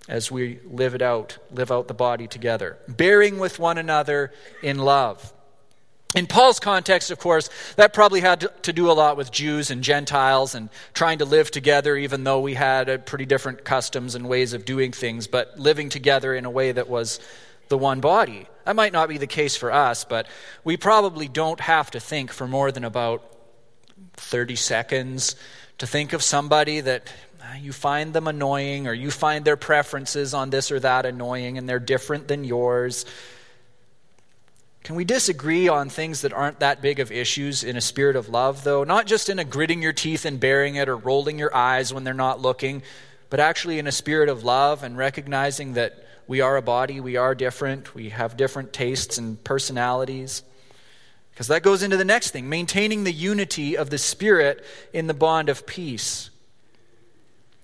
as 0.08 0.32
we 0.32 0.60
live 0.66 0.96
it 0.96 1.04
out, 1.04 1.38
live 1.52 1.72
out 1.72 1.88
the 1.88 1.94
body 1.94 2.26
together. 2.28 2.80
Bearing 2.88 3.38
with 3.38 3.60
one 3.60 3.78
another 3.78 4.34
in 4.64 4.80
love. 4.80 5.32
In 6.14 6.28
Paul's 6.28 6.60
context, 6.60 7.12
of 7.12 7.20
course, 7.20 7.50
that 7.76 7.94
probably 7.94 8.22
had 8.22 8.48
to 8.64 8.72
do 8.72 8.90
a 8.90 8.94
lot 8.94 9.18
with 9.18 9.32
Jews 9.32 9.70
and 9.70 9.84
Gentiles 9.84 10.56
and 10.56 10.70
trying 10.94 11.18
to 11.18 11.26
live 11.26 11.52
together, 11.52 11.98
even 11.98 12.24
though 12.24 12.40
we 12.40 12.54
had 12.54 13.06
pretty 13.06 13.26
different 13.26 13.66
customs 13.66 14.16
and 14.16 14.30
ways 14.30 14.54
of 14.54 14.64
doing 14.64 14.94
things, 14.94 15.28
but 15.28 15.60
living 15.60 15.90
together 15.90 16.34
in 16.34 16.46
a 16.46 16.50
way 16.50 16.72
that 16.72 16.88
was 16.88 17.20
the 17.68 17.78
one 17.78 18.00
body. 18.00 18.48
That 18.66 18.76
might 18.76 18.94
not 18.94 19.10
be 19.10 19.18
the 19.18 19.28
case 19.28 19.56
for 19.56 19.72
us, 19.72 20.06
but 20.06 20.28
we 20.64 20.78
probably 20.78 21.28
don't 21.28 21.60
have 21.60 21.92
to 21.92 22.00
think 22.00 22.32
for 22.32 22.48
more 22.48 22.72
than 22.72 22.84
about 22.84 23.24
30 24.14 24.56
seconds 24.56 25.36
to 25.78 25.88
think 25.88 26.14
of 26.14 26.24
somebody 26.24 26.82
that 26.82 27.12
ah, 27.42 27.56
you 27.56 27.74
find 27.74 28.14
them 28.14 28.28
annoying 28.28 28.88
or 28.88 28.94
you 28.94 29.12
find 29.12 29.44
their 29.44 29.58
preferences 29.58 30.34
on 30.34 30.50
this 30.50 30.72
or 30.72 30.80
that 30.80 31.06
annoying 31.06 31.58
and 31.58 31.68
they're 31.68 31.80
different 31.80 32.28
than 32.28 32.44
yours. 32.44 33.06
Can 34.86 34.96
we 34.96 35.04
disagree 35.04 35.68
on 35.68 35.90
things 35.90 36.22
that 36.22 36.32
aren't 36.32 36.60
that 36.60 36.80
big 36.80 37.00
of 37.00 37.12
issues 37.12 37.64
in 37.64 37.76
a 37.76 37.82
spirit 37.82 38.16
of 38.16 38.30
love, 38.30 38.64
though? 38.64 38.84
Not 38.84 39.08
just 39.08 39.30
in 39.30 39.40
a 39.40 39.44
gritting 39.44 39.82
your 39.82 39.94
teeth 39.94 40.26
and 40.26 40.40
bearing 40.40 40.76
it 40.76 40.88
or 40.88 40.96
rolling 40.96 41.40
your 41.40 41.56
eyes 41.56 41.92
when 41.92 42.04
they're 42.04 42.14
not 42.14 42.40
looking, 42.40 42.84
but 43.32 43.40
actually 43.40 43.80
in 43.80 43.88
a 43.88 43.92
spirit 43.92 44.30
of 44.30 44.44
love 44.44 44.84
and 44.84 44.96
recognizing 44.96 45.74
that 45.74 46.06
we 46.28 46.42
are 46.42 46.56
a 46.56 46.62
body, 46.62 47.00
we 47.00 47.16
are 47.16 47.34
different, 47.34 47.96
we 47.96 48.10
have 48.10 48.38
different 48.38 48.74
tastes 48.74 49.18
and 49.18 49.44
personalities. 49.44 50.44
Because 51.32 51.48
that 51.48 51.64
goes 51.64 51.82
into 51.82 51.98
the 51.98 52.06
next 52.06 52.30
thing 52.30 52.48
maintaining 52.48 53.06
the 53.06 53.12
unity 53.12 53.76
of 53.76 53.90
the 53.90 53.98
Spirit 53.98 54.64
in 54.94 55.08
the 55.08 55.16
bond 55.16 55.50
of 55.50 55.66
peace. 55.66 56.30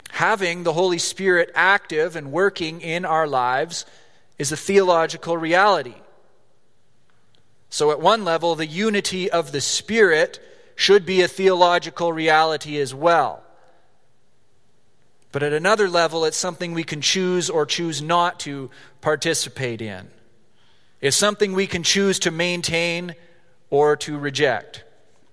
Having 0.10 0.64
the 0.64 0.74
Holy 0.74 0.98
Spirit 0.98 1.52
active 1.54 2.16
and 2.16 2.32
working 2.32 2.82
in 2.82 3.06
our 3.06 3.28
lives 3.28 3.86
is 4.40 4.52
a 4.52 4.58
theological 4.58 5.38
reality. 5.38 5.94
So, 7.72 7.90
at 7.90 8.02
one 8.02 8.26
level, 8.26 8.54
the 8.56 8.68
unity 8.68 9.32
of 9.32 9.54
the 9.54 9.62
Spirit 9.62 10.40
should 10.76 11.06
be 11.06 11.22
a 11.22 11.28
theological 11.28 12.12
reality 12.12 12.78
as 12.80 12.94
well. 12.94 13.44
But 15.32 15.42
at 15.42 15.54
another 15.54 15.90
level, 15.90 16.26
it's 16.26 16.36
something 16.36 16.74
we 16.74 16.84
can 16.84 17.00
choose 17.00 17.50
or 17.50 17.66
choose 17.66 18.02
not 18.02 18.42
to 18.42 18.70
participate 19.00 19.82
in. 19.82 20.10
It's 21.00 21.16
something 21.16 21.54
we 21.54 21.66
can 21.66 21.84
choose 21.84 22.20
to 22.20 22.32
maintain 22.32 23.16
or 23.70 23.96
to 23.96 24.20
reject. 24.20 24.84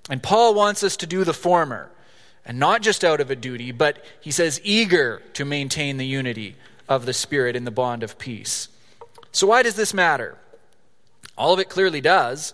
And 0.08 0.22
Paul 0.22 0.54
wants 0.54 0.84
us 0.84 0.96
to 0.98 1.06
do 1.06 1.24
the 1.24 1.34
former, 1.34 1.90
and 2.46 2.60
not 2.60 2.82
just 2.82 3.02
out 3.02 3.20
of 3.20 3.32
a 3.32 3.36
duty, 3.36 3.72
but 3.72 4.02
he 4.20 4.30
says, 4.30 4.60
eager 4.62 5.20
to 5.34 5.44
maintain 5.44 5.96
the 5.96 6.06
unity 6.06 6.54
of 6.88 7.04
the 7.04 7.12
Spirit 7.12 7.56
in 7.56 7.64
the 7.64 7.72
bond 7.72 8.04
of 8.04 8.16
peace. 8.16 8.68
So, 9.32 9.48
why 9.48 9.64
does 9.64 9.74
this 9.74 9.92
matter? 9.92 10.38
All 11.38 11.54
of 11.54 11.60
it 11.60 11.70
clearly 11.70 12.00
does. 12.00 12.52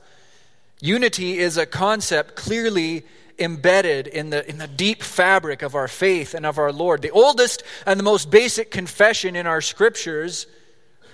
Unity 0.80 1.38
is 1.38 1.56
a 1.56 1.64
concept 1.64 2.36
clearly 2.36 3.04
embedded 3.38 4.06
in 4.06 4.30
the, 4.30 4.48
in 4.48 4.58
the 4.58 4.68
deep 4.68 5.02
fabric 5.02 5.62
of 5.62 5.74
our 5.74 5.88
faith 5.88 6.34
and 6.34 6.44
of 6.44 6.58
our 6.58 6.70
Lord. 6.70 7.02
The 7.02 7.10
oldest 7.10 7.62
and 7.86 7.98
the 7.98 8.04
most 8.04 8.30
basic 8.30 8.70
confession 8.70 9.34
in 9.34 9.46
our 9.46 9.60
scriptures, 9.60 10.46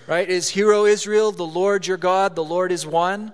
right, 0.06 0.28
is 0.28 0.48
Hear, 0.48 0.72
O 0.72 0.84
Israel, 0.84 1.32
the 1.32 1.46
Lord 1.46 1.86
your 1.86 1.96
God, 1.96 2.34
the 2.34 2.44
Lord 2.44 2.72
is 2.72 2.84
one. 2.84 3.32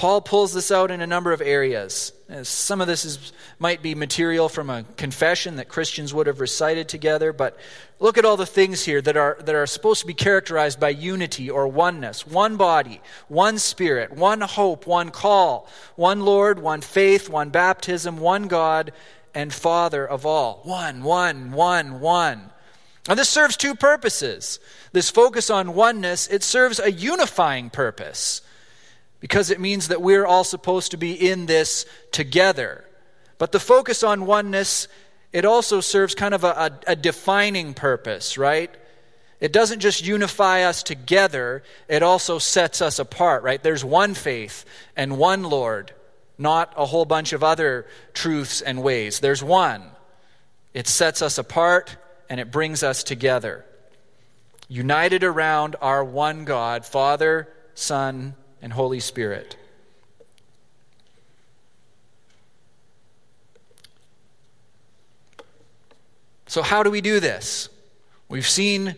Paul 0.00 0.22
pulls 0.22 0.54
this 0.54 0.70
out 0.70 0.90
in 0.90 1.02
a 1.02 1.06
number 1.06 1.30
of 1.30 1.42
areas. 1.42 2.14
Some 2.44 2.80
of 2.80 2.86
this 2.86 3.04
is, 3.04 3.34
might 3.58 3.82
be 3.82 3.94
material 3.94 4.48
from 4.48 4.70
a 4.70 4.84
confession 4.96 5.56
that 5.56 5.68
Christians 5.68 6.14
would 6.14 6.26
have 6.26 6.40
recited 6.40 6.88
together, 6.88 7.34
but 7.34 7.58
look 7.98 8.16
at 8.16 8.24
all 8.24 8.38
the 8.38 8.46
things 8.46 8.82
here 8.82 9.02
that 9.02 9.18
are, 9.18 9.36
that 9.44 9.54
are 9.54 9.66
supposed 9.66 10.00
to 10.00 10.06
be 10.06 10.14
characterized 10.14 10.80
by 10.80 10.88
unity 10.88 11.50
or 11.50 11.68
oneness 11.68 12.26
one 12.26 12.56
body, 12.56 13.02
one 13.28 13.58
spirit, 13.58 14.10
one 14.10 14.40
hope, 14.40 14.86
one 14.86 15.10
call, 15.10 15.68
one 15.96 16.20
Lord, 16.20 16.62
one 16.62 16.80
faith, 16.80 17.28
one 17.28 17.50
baptism, 17.50 18.16
one 18.16 18.48
God 18.48 18.94
and 19.34 19.52
Father 19.52 20.06
of 20.06 20.24
all. 20.24 20.62
One, 20.64 21.02
one, 21.02 21.52
one, 21.52 22.00
one. 22.00 22.50
And 23.06 23.18
this 23.18 23.28
serves 23.28 23.54
two 23.54 23.74
purposes. 23.74 24.60
This 24.92 25.10
focus 25.10 25.50
on 25.50 25.74
oneness, 25.74 26.26
it 26.26 26.42
serves 26.42 26.80
a 26.80 26.90
unifying 26.90 27.68
purpose 27.68 28.40
because 29.20 29.50
it 29.50 29.60
means 29.60 29.88
that 29.88 30.02
we're 30.02 30.26
all 30.26 30.44
supposed 30.44 30.90
to 30.90 30.96
be 30.96 31.12
in 31.12 31.46
this 31.46 31.86
together. 32.10 32.84
But 33.38 33.52
the 33.52 33.60
focus 33.60 34.02
on 34.02 34.26
oneness, 34.26 34.88
it 35.32 35.44
also 35.44 35.80
serves 35.80 36.14
kind 36.14 36.34
of 36.34 36.42
a, 36.44 36.48
a, 36.48 36.70
a, 36.88 36.96
defining 36.96 37.74
purpose, 37.74 38.36
right? 38.36 38.74
It 39.40 39.52
doesn't 39.52 39.80
just 39.80 40.04
unify 40.04 40.62
us 40.62 40.82
together, 40.82 41.62
it 41.88 42.02
also 42.02 42.38
sets 42.38 42.82
us 42.82 42.98
apart, 42.98 43.42
right? 43.42 43.62
There's 43.62 43.84
one 43.84 44.14
faith 44.14 44.64
and 44.96 45.16
one 45.16 45.44
Lord, 45.44 45.92
not 46.36 46.72
a 46.76 46.84
whole 46.84 47.04
bunch 47.04 47.32
of 47.32 47.44
other 47.44 47.86
truths 48.12 48.60
and 48.60 48.82
ways. 48.82 49.20
There's 49.20 49.42
one. 49.42 49.82
It 50.74 50.86
sets 50.86 51.22
us 51.22 51.38
apart 51.38 51.96
and 52.28 52.40
it 52.40 52.50
brings 52.50 52.82
us 52.82 53.02
together. 53.02 53.64
united 54.68 55.24
around 55.24 55.74
our 55.80 56.04
one 56.04 56.44
God, 56.44 56.86
Father, 56.86 57.48
Son, 57.74 58.36
and 58.62 58.72
Holy 58.72 59.00
Spirit. 59.00 59.56
So, 66.46 66.62
how 66.62 66.82
do 66.82 66.90
we 66.90 67.00
do 67.00 67.20
this? 67.20 67.68
We've 68.28 68.48
seen 68.48 68.96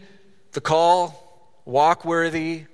the 0.52 0.60
call, 0.60 1.52
walk 1.64 2.04
worthy. 2.04 2.64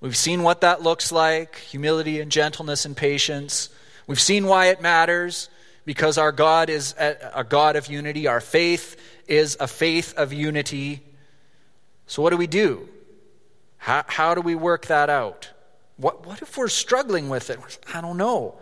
We've 0.00 0.16
seen 0.16 0.42
what 0.42 0.60
that 0.60 0.82
looks 0.82 1.10
like 1.10 1.56
humility 1.56 2.20
and 2.20 2.30
gentleness 2.30 2.84
and 2.84 2.96
patience. 2.96 3.70
We've 4.06 4.20
seen 4.20 4.46
why 4.46 4.66
it 4.66 4.80
matters 4.80 5.48
because 5.84 6.16
our 6.16 6.32
God 6.32 6.70
is 6.70 6.94
a 6.98 7.44
God 7.48 7.74
of 7.74 7.88
unity. 7.88 8.26
Our 8.28 8.40
faith 8.40 8.96
is 9.26 9.56
a 9.58 9.66
faith 9.66 10.14
of 10.16 10.32
unity. 10.32 11.02
So, 12.06 12.22
what 12.22 12.30
do 12.30 12.36
we 12.36 12.46
do? 12.46 12.88
How, 13.78 14.04
how 14.06 14.34
do 14.34 14.40
we 14.40 14.54
work 14.54 14.86
that 14.86 15.10
out? 15.10 15.50
What, 16.00 16.26
what 16.26 16.42
if 16.42 16.56
we're 16.56 16.68
struggling 16.68 17.28
with 17.28 17.50
it? 17.50 17.58
I 17.92 18.00
don't 18.00 18.16
know. 18.16 18.58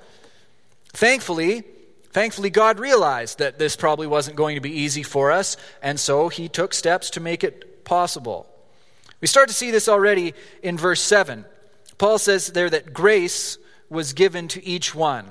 Thankfully, 0.92 1.64
Thankfully, 2.11 2.50
God 2.50 2.80
realized 2.80 3.38
that 3.38 3.59
this 3.59 3.76
probably 3.76 4.07
wasn't 4.07 4.37
going 4.37 4.54
to 4.57 4.62
be 4.62 4.73
easy 4.73 5.02
for 5.02 5.30
us, 5.30 5.57
and 5.83 6.00
so 6.00 6.28
he 6.28 6.49
took 6.49 6.73
steps 6.73 7.11
to 7.11 7.21
make 7.21 7.45
it 7.45 7.85
possible. 7.85 8.47
We 9.21 9.28
start 9.28 9.49
to 9.49 9.54
see 9.54 9.71
this 9.71 9.88
already 9.88 10.35
in 10.62 10.78
verse 10.78 11.02
7. 11.02 11.45
Paul 11.99 12.18
says 12.18 12.49
there 12.49 12.71
that 12.71 12.92
grace 12.92 13.59
was 13.90 14.14
given 14.14 14.49
to 14.49 14.64
each 14.64 14.95
one. 14.95 15.26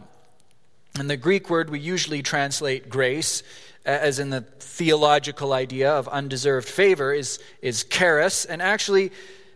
And 0.99 1.09
the 1.09 1.17
Greek 1.17 1.49
word 1.49 1.69
we 1.69 1.79
usually 1.79 2.21
translate 2.21 2.89
grace, 2.89 3.43
as 3.83 4.19
in 4.19 4.29
the 4.29 4.41
theological 4.41 5.53
idea 5.53 5.91
of 5.91 6.07
undeserved 6.07 6.69
favor, 6.69 7.11
is, 7.11 7.39
is 7.61 7.83
charis, 7.85 8.45
and 8.45 8.61
actually 8.61 9.11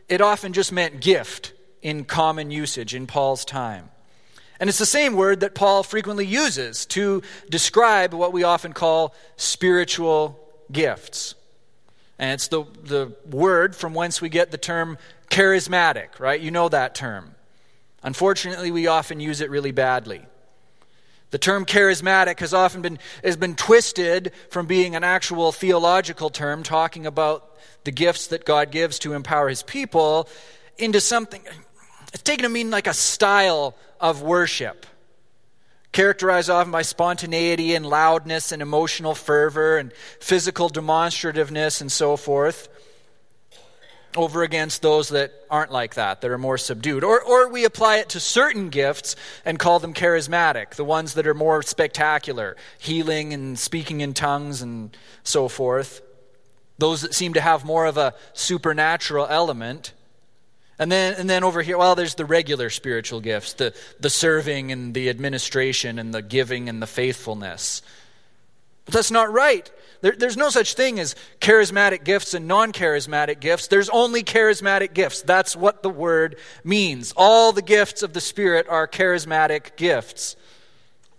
it 0.10 0.22
often 0.22 0.54
just 0.54 0.72
meant 0.72 1.02
gift 1.02 1.54
in 1.82 2.06
common 2.06 2.52
usage 2.52 2.94
in 2.94 3.08
Paul's 3.08 3.46
time. 3.46 3.90
And 4.60 4.70
it's 4.70 4.78
the 4.78 4.86
same 4.86 5.16
word 5.16 5.40
that 5.40 5.56
Paul 5.56 5.82
frequently 5.82 6.26
uses 6.26 6.86
to 6.88 7.24
describe 7.50 8.14
what 8.14 8.32
we 8.32 8.44
often 8.44 8.74
call 8.74 9.16
spiritual 9.36 10.40
gifts. 10.72 11.34
And 12.20 12.34
it's 12.34 12.48
the, 12.50 12.66
the 12.84 13.16
word 13.28 13.76
from 13.76 13.96
whence 13.96 14.22
we 14.22 14.30
get 14.30 14.52
the 14.52 14.60
term 14.60 15.00
charismatic, 15.32 16.20
right? 16.20 16.40
You 16.40 16.52
know 16.52 16.70
that 16.70 16.94
term. 16.94 17.34
Unfortunately, 18.04 18.70
we 18.70 18.86
often 18.86 19.20
use 19.20 19.42
it 19.42 19.50
really 19.50 19.72
badly. 19.72 20.22
The 21.32 21.40
term 21.40 21.66
charismatic 21.66 22.40
has 22.42 22.54
often 22.54 22.82
been, 22.82 23.00
has 23.24 23.38
been 23.38 23.56
twisted 23.56 24.32
from 24.50 24.68
being 24.68 24.96
an 24.96 25.04
actual 25.04 25.52
theological 25.52 26.30
term, 26.30 26.62
talking 26.62 27.08
about 27.08 27.58
the 27.84 27.92
gifts 27.92 28.28
that 28.28 28.46
God 28.46 28.70
gives 28.70 29.00
to 29.00 29.14
empower 29.14 29.50
his 29.50 29.64
people, 29.64 30.30
into 30.78 31.00
something 31.00 31.42
it's 32.14 32.24
taken 32.24 32.44
to 32.44 32.50
mean 32.50 32.70
like 32.70 32.88
a 32.88 32.94
style 32.94 33.76
of 34.00 34.22
worship, 34.22 34.86
characterized 35.92 36.50
often 36.50 36.72
by 36.72 36.82
spontaneity 36.82 37.76
and 37.76 37.86
loudness 37.86 38.52
and 38.52 38.62
emotional 38.62 39.16
fervor 39.16 39.78
and 39.78 39.94
physical 40.20 40.70
demonstrativeness 40.70 41.82
and 41.82 41.92
so 41.92 42.18
forth, 42.18 42.70
over 44.18 44.44
against 44.44 44.82
those 44.82 45.10
that 45.10 45.32
aren't 45.50 45.72
like 45.72 45.96
that, 45.96 46.22
that 46.22 46.32
are 46.32 46.38
more 46.38 46.58
subdued. 46.58 47.04
Or, 47.04 47.22
or 47.22 47.50
we 47.50 47.64
apply 47.64 47.98
it 47.98 48.10
to 48.10 48.20
certain 48.20 48.70
gifts 48.70 49.16
and 49.46 49.58
call 49.58 49.80
them 49.80 49.94
charismatic, 49.94 50.72
the 50.72 50.84
ones 50.84 51.14
that 51.14 51.28
are 51.28 51.34
more 51.34 51.62
spectacular, 51.62 52.58
healing 52.78 53.34
and 53.34 53.58
speaking 53.58 54.02
in 54.02 54.14
tongues 54.14 54.62
and 54.62 54.96
so 55.24 55.48
forth. 55.48 56.02
Those 56.78 57.02
that 57.02 57.14
seem 57.14 57.36
to 57.36 57.42
have 57.42 57.64
more 57.64 57.86
of 57.86 57.98
a 57.98 58.14
supernatural 58.34 59.28
element. 59.30 59.94
And 60.80 60.92
then, 60.92 61.14
and 61.14 61.30
then 61.30 61.44
over 61.44 61.62
here, 61.62 61.78
well, 61.78 61.96
there's 61.96 62.16
the 62.16 62.26
regular 62.26 62.70
spiritual 62.70 63.22
gifts 63.22 63.54
the, 63.54 63.74
the 64.00 64.10
serving 64.10 64.72
and 64.72 64.94
the 64.94 65.10
administration 65.10 66.00
and 66.00 66.14
the 66.14 66.22
giving 66.22 66.70
and 66.70 66.82
the 66.82 66.88
faithfulness. 66.88 67.82
But 68.86 68.96
that's 68.96 69.12
not 69.12 69.32
right. 69.32 69.70
There, 70.02 70.14
there's 70.18 70.38
no 70.38 70.50
such 70.50 70.74
thing 70.74 71.00
as 71.00 71.16
charismatic 71.40 72.04
gifts 72.04 72.34
and 72.34 72.48
non 72.48 72.72
charismatic 72.72 73.40
gifts. 73.40 73.68
There's 73.68 73.90
only 73.90 74.24
charismatic 74.24 74.94
gifts. 74.94 75.22
That's 75.22 75.56
what 75.56 75.84
the 75.84 75.90
word 75.90 76.38
means. 76.64 77.14
All 77.16 77.52
the 77.52 77.62
gifts 77.62 78.02
of 78.02 78.14
the 78.14 78.22
Spirit 78.22 78.68
are 78.68 78.88
charismatic 78.88 79.76
gifts. 79.76 80.36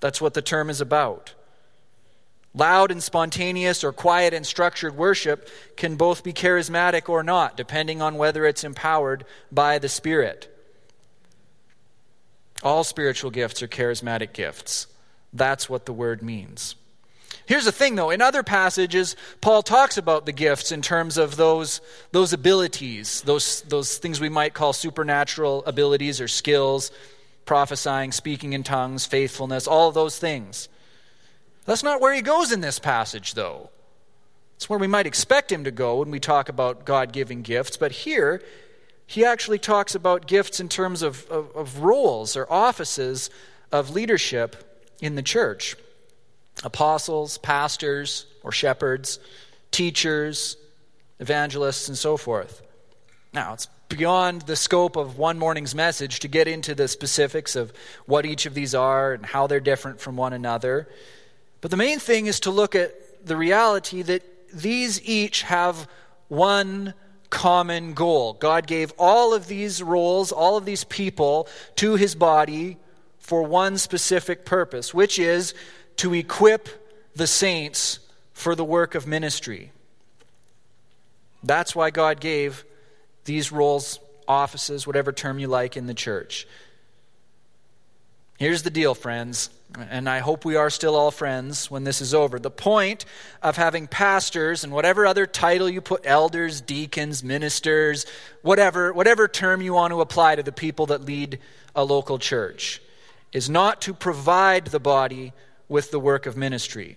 That's 0.01 0.21
what 0.21 0.35
the 0.35 0.43
term 0.43 0.69
is 0.69 0.81
about. 0.81 1.35
Loud 2.55 2.91
and 2.91 3.03
spontaneous 3.03 3.83
or 3.83 3.93
quiet 3.93 4.35
and 4.35 4.47
structured 4.47 4.97
worship 4.97 5.49
can 5.77 5.97
both 5.97 6.23
be 6.23 6.35
charismatic 6.35 7.09
or 7.09 7.23
not, 7.23 7.57
depending 7.57 8.03
on 8.03 8.17
whether 8.17 8.45
it's 8.45 8.65
empowered 8.65 9.25
by 9.51 9.79
the 9.79 9.89
Spirit. 9.89 10.49
All 12.63 12.85
spiritual 12.85 13.31
gifts 13.31 13.63
are 13.63 13.69
charismatic 13.69 14.35
gifts. 14.35 14.87
That's 15.33 15.69
what 15.69 15.87
the 15.87 15.93
word 15.93 16.23
means. 16.23 16.77
Here's 17.47 17.65
the 17.65 17.73
thing, 17.73 17.97
though. 17.97 18.11
In 18.11 18.23
other 18.23 18.43
passages, 18.43 19.17
Paul 19.41 19.63
talks 19.63 19.97
about 19.97 20.27
the 20.27 20.33
gifts 20.33 20.71
in 20.71 20.81
terms 20.81 21.17
of 21.19 21.37
those, 21.37 21.81
those 22.13 22.33
abilities, 22.33 23.23
those, 23.23 23.63
those 23.63 23.99
things 23.99 24.21
we 24.21 24.29
might 24.29 24.55
call 24.55 24.73
supernatural 24.73 25.65
abilities 25.65 26.21
or 26.21 26.29
skills, 26.29 26.93
prophesying, 27.45 28.13
speaking 28.13 28.53
in 28.53 28.63
tongues, 28.63 29.07
faithfulness, 29.07 29.67
all 29.67 29.91
those 29.91 30.19
things. 30.19 30.69
That's 31.65 31.83
not 31.83 32.01
where 32.01 32.13
he 32.13 32.23
goes 32.23 32.53
in 32.53 32.61
this 32.61 32.79
passage, 32.79 33.35
though. 33.35 33.71
It's 34.57 34.69
where 34.69 34.79
we 34.79 34.87
might 34.87 35.07
expect 35.07 35.51
him 35.51 35.65
to 35.65 35.71
go 35.71 35.99
when 35.99 36.11
we 36.11 36.21
talk 36.21 36.49
about 36.49 36.85
God 36.85 37.13
giving 37.13 37.43
gifts. 37.43 37.77
But 37.77 37.93
here, 37.93 38.43
he 39.07 39.25
actually 39.25 39.59
talks 39.59 39.95
about 39.95 40.27
gifts 40.27 40.61
in 40.61 40.69
terms 40.69 41.03
of, 41.03 41.29
of, 41.29 41.55
of 41.57 41.81
roles 41.81 42.37
or 42.37 42.51
offices 42.51 43.31
of 43.71 43.91
leadership 43.91 44.91
in 45.01 45.15
the 45.17 45.23
church 45.23 45.77
apostles, 46.65 47.39
pastors, 47.39 48.27
or 48.45 48.53
shepherds, 48.53 49.19
teachers, 49.71 50.57
evangelists, 51.19 51.89
and 51.89 51.97
so 51.97 52.17
forth. 52.17 52.63
Now, 53.33 53.55
it's 53.55 53.67
beyond 53.89 54.43
the 54.43 54.57
scope 54.57 54.97
of 54.97 55.19
one 55.19 55.39
morning's 55.39 55.75
message 55.75 56.21
to 56.21 56.29
get 56.29 56.47
into 56.47 56.75
the 56.75 56.89
specifics 56.89 57.57
of 57.57 57.73
what 58.07 58.27
each 58.27 58.47
of 58.47 58.55
these 58.55 58.75
are 58.75 59.13
and 59.15 59.25
how 59.25 59.47
they're 59.47 59.61
different 59.61 60.01
from 60.01 60.17
one 60.17 60.33
another. 60.33 60.89
But 61.63 61.71
the 61.71 61.77
main 61.79 61.99
thing 61.99 62.27
is 62.27 62.41
to 62.41 62.51
look 62.51 62.75
at 62.75 63.27
the 63.27 63.37
reality 63.37 64.03
that 64.03 64.23
these 64.53 65.01
each 65.09 65.43
have 65.43 65.89
one 66.29 66.93
common 67.31 67.95
goal. 67.95 68.35
God 68.35 68.67
gave 68.67 68.93
all 68.99 69.33
of 69.33 69.47
these 69.47 69.83
roles, 69.83 70.33
all 70.33 70.59
of 70.59 70.67
these 70.67 70.85
people 70.85 71.49
to 71.77 71.95
his 71.95 72.15
body 72.15 72.77
for 73.19 73.45
one 73.45 73.79
specific 73.79 74.45
purpose, 74.45 74.93
which 74.93 75.19
is 75.19 75.55
to 75.97 76.13
equip 76.13 76.69
the 77.15 77.27
saints 77.29 78.01
for 78.35 78.55
the 78.55 78.65
work 78.65 78.95
of 78.95 79.07
ministry. 79.07 79.71
That's 81.45 81.77
why 81.77 81.91
God 81.91 82.21
gave 82.21 82.65
these 83.25 83.53
roles, 83.53 84.01
offices, 84.27 84.87
whatever 84.87 85.13
term 85.13 85.39
you 85.39 85.47
like, 85.47 85.77
in 85.77 85.87
the 85.87 85.95
church. 85.95 86.47
Here's 88.39 88.63
the 88.63 88.71
deal, 88.71 88.95
friends 88.95 89.49
and 89.91 90.09
I 90.09 90.19
hope 90.19 90.45
we 90.45 90.57
are 90.57 90.71
still 90.71 90.97
all 90.97 91.11
friends 91.11 91.71
when 91.71 91.85
this 91.85 92.01
is 92.01 92.15
over. 92.15 92.39
The 92.39 92.51
point 92.51 93.05
of 93.43 93.57
having 93.57 93.87
pastors 93.87 94.65
and 94.65 94.73
whatever 94.73 95.07
other 95.07 95.27
title 95.27 95.69
you 95.69 95.81
put 95.81 96.03
elders, 96.05 96.61
deacons, 96.61 97.23
ministers, 97.23 98.07
whatever, 98.43 98.93
whatever 98.93 99.29
term 99.29 99.63
you 99.63 99.75
want 99.75 99.93
to 99.93 100.01
apply 100.01 100.37
to 100.37 100.43
the 100.43 100.53
people 100.53 100.87
that 100.87 101.05
lead 101.05 101.39
a 101.75 101.85
local 101.85 102.19
church 102.19 102.81
is 103.33 103.49
not 103.49 103.81
to 103.83 103.95
provide 103.95 104.67
the 104.67 104.81
body 104.81 105.33
with 105.69 105.91
the 105.91 106.01
work 106.01 106.27
of 106.27 106.37
ministry. 106.37 106.97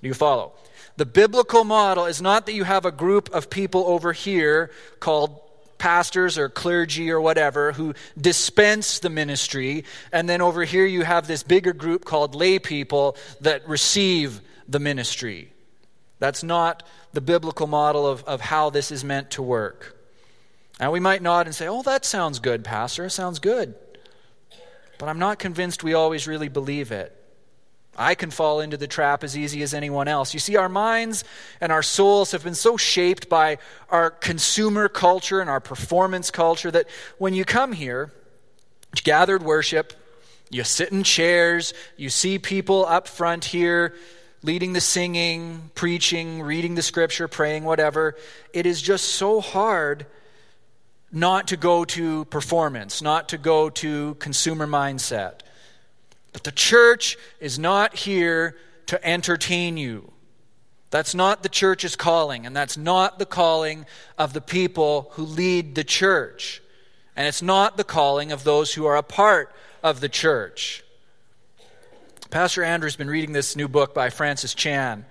Do 0.00 0.08
you 0.08 0.14
follow? 0.14 0.52
The 0.96 1.06
biblical 1.06 1.64
model 1.64 2.04
is 2.04 2.20
not 2.20 2.46
that 2.46 2.52
you 2.52 2.64
have 2.64 2.84
a 2.84 2.92
group 2.92 3.30
of 3.32 3.48
people 3.48 3.84
over 3.86 4.12
here 4.12 4.70
called 5.00 5.40
pastors 5.82 6.38
or 6.38 6.48
clergy 6.48 7.10
or 7.10 7.20
whatever 7.20 7.72
who 7.72 7.92
dispense 8.16 9.00
the 9.00 9.10
ministry. 9.10 9.84
And 10.12 10.28
then 10.28 10.40
over 10.40 10.62
here 10.62 10.86
you 10.86 11.02
have 11.02 11.26
this 11.26 11.42
bigger 11.42 11.72
group 11.72 12.04
called 12.04 12.36
lay 12.36 12.60
people 12.60 13.16
that 13.40 13.66
receive 13.66 14.40
the 14.68 14.78
ministry. 14.78 15.52
That's 16.20 16.44
not 16.44 16.84
the 17.12 17.20
biblical 17.20 17.66
model 17.66 18.06
of, 18.06 18.22
of 18.24 18.40
how 18.40 18.70
this 18.70 18.92
is 18.92 19.02
meant 19.02 19.32
to 19.32 19.42
work. 19.42 19.98
Now 20.78 20.92
we 20.92 21.00
might 21.00 21.20
nod 21.20 21.46
and 21.46 21.54
say, 21.54 21.66
oh, 21.66 21.82
that 21.82 22.04
sounds 22.04 22.38
good, 22.38 22.62
Pastor. 22.62 23.08
Sounds 23.08 23.40
good. 23.40 23.74
But 25.00 25.08
I'm 25.08 25.18
not 25.18 25.40
convinced 25.40 25.82
we 25.82 25.94
always 25.94 26.28
really 26.28 26.48
believe 26.48 26.92
it. 26.92 27.12
I 27.96 28.14
can 28.14 28.30
fall 28.30 28.60
into 28.60 28.76
the 28.76 28.86
trap 28.86 29.22
as 29.22 29.36
easy 29.36 29.62
as 29.62 29.74
anyone 29.74 30.08
else. 30.08 30.32
You 30.32 30.40
see, 30.40 30.56
our 30.56 30.68
minds 30.68 31.24
and 31.60 31.70
our 31.70 31.82
souls 31.82 32.32
have 32.32 32.42
been 32.42 32.54
so 32.54 32.76
shaped 32.76 33.28
by 33.28 33.58
our 33.90 34.10
consumer 34.10 34.88
culture 34.88 35.40
and 35.40 35.50
our 35.50 35.60
performance 35.60 36.30
culture 36.30 36.70
that 36.70 36.86
when 37.18 37.34
you 37.34 37.44
come 37.44 37.72
here, 37.72 38.10
gathered 39.04 39.42
worship, 39.42 39.92
you 40.50 40.64
sit 40.64 40.90
in 40.90 41.02
chairs, 41.02 41.74
you 41.96 42.08
see 42.08 42.38
people 42.38 42.86
up 42.86 43.08
front 43.08 43.44
here 43.44 43.94
leading 44.42 44.72
the 44.72 44.80
singing, 44.80 45.70
preaching, 45.74 46.42
reading 46.42 46.74
the 46.74 46.82
scripture, 46.82 47.28
praying, 47.28 47.64
whatever. 47.64 48.16
It 48.52 48.66
is 48.66 48.82
just 48.82 49.04
so 49.04 49.40
hard 49.40 50.06
not 51.12 51.48
to 51.48 51.56
go 51.56 51.84
to 51.84 52.24
performance, 52.26 53.02
not 53.02 53.28
to 53.30 53.38
go 53.38 53.70
to 53.70 54.14
consumer 54.14 54.66
mindset. 54.66 55.40
But 56.32 56.44
the 56.44 56.52
church 56.52 57.16
is 57.40 57.58
not 57.58 57.94
here 57.94 58.56
to 58.86 59.04
entertain 59.06 59.76
you. 59.76 60.12
That's 60.90 61.14
not 61.14 61.42
the 61.42 61.48
church's 61.48 61.96
calling, 61.96 62.44
and 62.44 62.54
that's 62.54 62.76
not 62.76 63.18
the 63.18 63.26
calling 63.26 63.86
of 64.18 64.34
the 64.34 64.40
people 64.40 65.10
who 65.12 65.24
lead 65.24 65.74
the 65.74 65.84
church. 65.84 66.62
And 67.16 67.26
it's 67.26 67.42
not 67.42 67.76
the 67.76 67.84
calling 67.84 68.32
of 68.32 68.44
those 68.44 68.74
who 68.74 68.86
are 68.86 68.96
a 68.96 69.02
part 69.02 69.54
of 69.82 70.00
the 70.00 70.08
church. 70.08 70.84
Pastor 72.30 72.62
Andrew's 72.64 72.96
been 72.96 73.10
reading 73.10 73.32
this 73.32 73.56
new 73.56 73.68
book 73.68 73.94
by 73.94 74.08
Francis 74.08 74.54
Chan. 74.54 75.04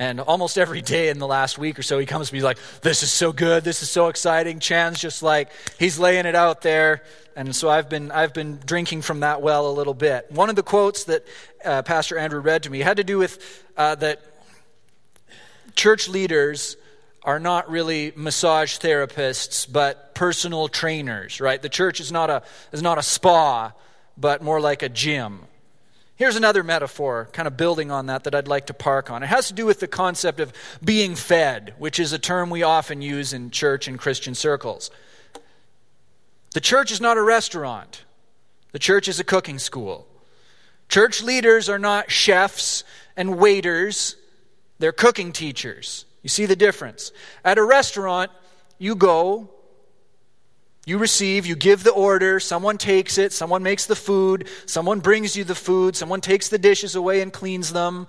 And 0.00 0.18
almost 0.18 0.56
every 0.56 0.80
day 0.80 1.10
in 1.10 1.18
the 1.18 1.26
last 1.26 1.58
week 1.58 1.78
or 1.78 1.82
so, 1.82 1.98
he 1.98 2.06
comes 2.06 2.30
to 2.30 2.34
me 2.34 2.40
like, 2.40 2.56
This 2.80 3.02
is 3.02 3.12
so 3.12 3.34
good. 3.34 3.64
This 3.64 3.82
is 3.82 3.90
so 3.90 4.08
exciting. 4.08 4.58
Chan's 4.58 4.98
just 4.98 5.22
like, 5.22 5.50
he's 5.78 5.98
laying 5.98 6.24
it 6.24 6.34
out 6.34 6.62
there. 6.62 7.02
And 7.36 7.54
so 7.54 7.68
I've 7.68 7.90
been, 7.90 8.10
I've 8.10 8.32
been 8.32 8.58
drinking 8.64 9.02
from 9.02 9.20
that 9.20 9.42
well 9.42 9.68
a 9.68 9.74
little 9.74 9.92
bit. 9.92 10.32
One 10.32 10.48
of 10.48 10.56
the 10.56 10.62
quotes 10.62 11.04
that 11.04 11.26
uh, 11.62 11.82
Pastor 11.82 12.16
Andrew 12.16 12.40
read 12.40 12.62
to 12.62 12.70
me 12.70 12.78
had 12.78 12.96
to 12.96 13.04
do 13.04 13.18
with 13.18 13.62
uh, 13.76 13.94
that 13.96 14.22
church 15.76 16.08
leaders 16.08 16.78
are 17.22 17.38
not 17.38 17.70
really 17.70 18.14
massage 18.16 18.78
therapists, 18.78 19.70
but 19.70 20.14
personal 20.14 20.68
trainers, 20.68 21.42
right? 21.42 21.60
The 21.60 21.68
church 21.68 22.00
is 22.00 22.10
not 22.10 22.30
a, 22.30 22.42
is 22.72 22.80
not 22.80 22.96
a 22.96 23.02
spa, 23.02 23.72
but 24.16 24.42
more 24.42 24.62
like 24.62 24.82
a 24.82 24.88
gym. 24.88 25.40
Here's 26.20 26.36
another 26.36 26.62
metaphor, 26.62 27.30
kind 27.32 27.48
of 27.48 27.56
building 27.56 27.90
on 27.90 28.04
that, 28.08 28.24
that 28.24 28.34
I'd 28.34 28.46
like 28.46 28.66
to 28.66 28.74
park 28.74 29.10
on. 29.10 29.22
It 29.22 29.28
has 29.28 29.48
to 29.48 29.54
do 29.54 29.64
with 29.64 29.80
the 29.80 29.88
concept 29.88 30.38
of 30.38 30.52
being 30.84 31.14
fed, 31.14 31.72
which 31.78 31.98
is 31.98 32.12
a 32.12 32.18
term 32.18 32.50
we 32.50 32.62
often 32.62 33.00
use 33.00 33.32
in 33.32 33.50
church 33.50 33.88
and 33.88 33.98
Christian 33.98 34.34
circles. 34.34 34.90
The 36.52 36.60
church 36.60 36.92
is 36.92 37.00
not 37.00 37.16
a 37.16 37.22
restaurant, 37.22 38.04
the 38.72 38.78
church 38.78 39.08
is 39.08 39.18
a 39.18 39.24
cooking 39.24 39.58
school. 39.58 40.06
Church 40.90 41.22
leaders 41.22 41.70
are 41.70 41.78
not 41.78 42.10
chefs 42.10 42.84
and 43.16 43.38
waiters, 43.38 44.16
they're 44.78 44.92
cooking 44.92 45.32
teachers. 45.32 46.04
You 46.22 46.28
see 46.28 46.44
the 46.44 46.54
difference. 46.54 47.12
At 47.46 47.56
a 47.56 47.64
restaurant, 47.64 48.30
you 48.76 48.94
go, 48.94 49.48
you 50.86 50.98
receive, 50.98 51.46
you 51.46 51.56
give 51.56 51.84
the 51.84 51.92
order, 51.92 52.40
someone 52.40 52.78
takes 52.78 53.18
it, 53.18 53.32
someone 53.32 53.62
makes 53.62 53.86
the 53.86 53.96
food, 53.96 54.48
someone 54.66 55.00
brings 55.00 55.36
you 55.36 55.44
the 55.44 55.54
food, 55.54 55.94
someone 55.94 56.20
takes 56.20 56.48
the 56.48 56.58
dishes 56.58 56.94
away 56.94 57.20
and 57.20 57.32
cleans 57.32 57.72
them. 57.72 58.06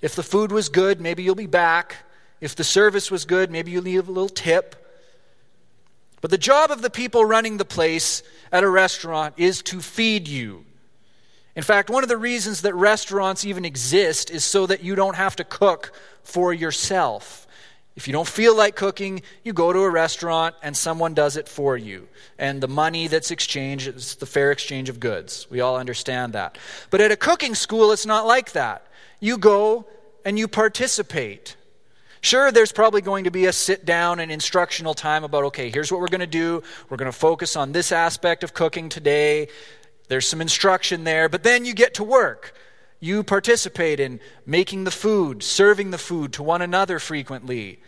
If 0.00 0.16
the 0.16 0.22
food 0.22 0.50
was 0.50 0.68
good, 0.68 1.00
maybe 1.00 1.22
you'll 1.22 1.34
be 1.34 1.46
back. 1.46 1.96
If 2.40 2.56
the 2.56 2.64
service 2.64 3.10
was 3.10 3.24
good, 3.24 3.50
maybe 3.50 3.70
you'll 3.70 3.84
leave 3.84 4.08
a 4.08 4.12
little 4.12 4.28
tip. 4.28 4.76
But 6.20 6.30
the 6.30 6.38
job 6.38 6.70
of 6.70 6.82
the 6.82 6.90
people 6.90 7.24
running 7.24 7.56
the 7.56 7.64
place 7.64 8.22
at 8.50 8.64
a 8.64 8.68
restaurant 8.68 9.34
is 9.36 9.62
to 9.62 9.80
feed 9.80 10.26
you. 10.26 10.64
In 11.56 11.62
fact, 11.62 11.90
one 11.90 12.02
of 12.02 12.08
the 12.08 12.16
reasons 12.16 12.62
that 12.62 12.74
restaurants 12.74 13.44
even 13.44 13.64
exist 13.64 14.30
is 14.30 14.44
so 14.44 14.66
that 14.66 14.82
you 14.82 14.94
don't 14.94 15.16
have 15.16 15.36
to 15.36 15.44
cook 15.44 15.92
for 16.22 16.52
yourself. 16.52 17.46
If 18.00 18.08
you 18.08 18.14
don't 18.14 18.26
feel 18.26 18.56
like 18.56 18.76
cooking, 18.76 19.20
you 19.44 19.52
go 19.52 19.74
to 19.74 19.80
a 19.80 19.90
restaurant 19.90 20.54
and 20.62 20.74
someone 20.74 21.12
does 21.12 21.36
it 21.36 21.46
for 21.46 21.76
you. 21.76 22.08
And 22.38 22.62
the 22.62 22.66
money 22.66 23.08
that's 23.08 23.30
exchanged 23.30 23.88
is 23.88 24.14
the 24.14 24.24
fair 24.24 24.52
exchange 24.52 24.88
of 24.88 25.00
goods. 25.00 25.46
We 25.50 25.60
all 25.60 25.76
understand 25.76 26.32
that. 26.32 26.56
But 26.88 27.02
at 27.02 27.10
a 27.10 27.16
cooking 27.16 27.54
school, 27.54 27.92
it's 27.92 28.06
not 28.06 28.26
like 28.26 28.52
that. 28.52 28.86
You 29.20 29.36
go 29.36 29.84
and 30.24 30.38
you 30.38 30.48
participate. 30.48 31.56
Sure, 32.22 32.50
there's 32.50 32.72
probably 32.72 33.02
going 33.02 33.24
to 33.24 33.30
be 33.30 33.44
a 33.44 33.52
sit 33.52 33.84
down 33.84 34.18
and 34.18 34.32
instructional 34.32 34.94
time 34.94 35.22
about, 35.22 35.44
okay, 35.44 35.68
here's 35.68 35.92
what 35.92 36.00
we're 36.00 36.08
going 36.08 36.20
to 36.20 36.26
do. 36.26 36.62
We're 36.88 36.96
going 36.96 37.12
to 37.12 37.18
focus 37.18 37.54
on 37.54 37.72
this 37.72 37.92
aspect 37.92 38.42
of 38.42 38.54
cooking 38.54 38.88
today. 38.88 39.48
There's 40.08 40.26
some 40.26 40.40
instruction 40.40 41.04
there, 41.04 41.28
but 41.28 41.42
then 41.42 41.66
you 41.66 41.74
get 41.74 41.92
to 41.94 42.04
work. 42.04 42.54
You 43.00 43.24
participate 43.24 43.98
in 43.98 44.20
making 44.44 44.84
the 44.84 44.90
food, 44.90 45.42
serving 45.42 45.90
the 45.90 45.98
food 45.98 46.34
to 46.34 46.42
one 46.42 46.62
another 46.62 46.98
frequently. 46.98 47.80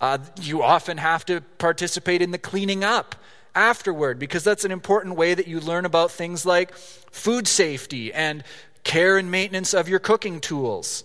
Uh, 0.00 0.18
you 0.40 0.62
often 0.62 0.96
have 0.96 1.26
to 1.26 1.40
participate 1.58 2.22
in 2.22 2.30
the 2.30 2.38
cleaning 2.38 2.84
up 2.84 3.16
afterward 3.54 4.18
because 4.18 4.44
that's 4.44 4.64
an 4.64 4.70
important 4.70 5.16
way 5.16 5.34
that 5.34 5.48
you 5.48 5.60
learn 5.60 5.84
about 5.84 6.12
things 6.12 6.46
like 6.46 6.72
food 6.74 7.48
safety 7.48 8.12
and 8.12 8.44
care 8.84 9.18
and 9.18 9.30
maintenance 9.30 9.74
of 9.74 9.88
your 9.88 9.98
cooking 9.98 10.40
tools. 10.40 11.04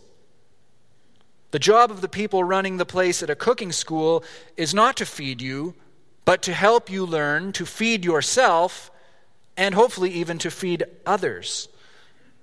The 1.52 1.60
job 1.60 1.90
of 1.90 2.02
the 2.02 2.08
people 2.08 2.44
running 2.44 2.78
the 2.78 2.86
place 2.86 3.24
at 3.24 3.30
a 3.30 3.36
cooking 3.36 3.72
school 3.72 4.24
is 4.58 4.74
not 4.74 4.98
to 4.98 5.06
feed 5.06 5.42
you, 5.42 5.74
but 6.24 6.42
to 6.44 6.54
help 6.54 6.90
you 6.90 7.06
learn 7.06 7.52
to 7.54 7.66
feed 7.66 8.06
yourself 8.06 8.92
and 9.58 9.74
hopefully 9.74 10.12
even 10.12 10.38
to 10.40 10.52
feed 10.52 10.84
others. 11.06 11.68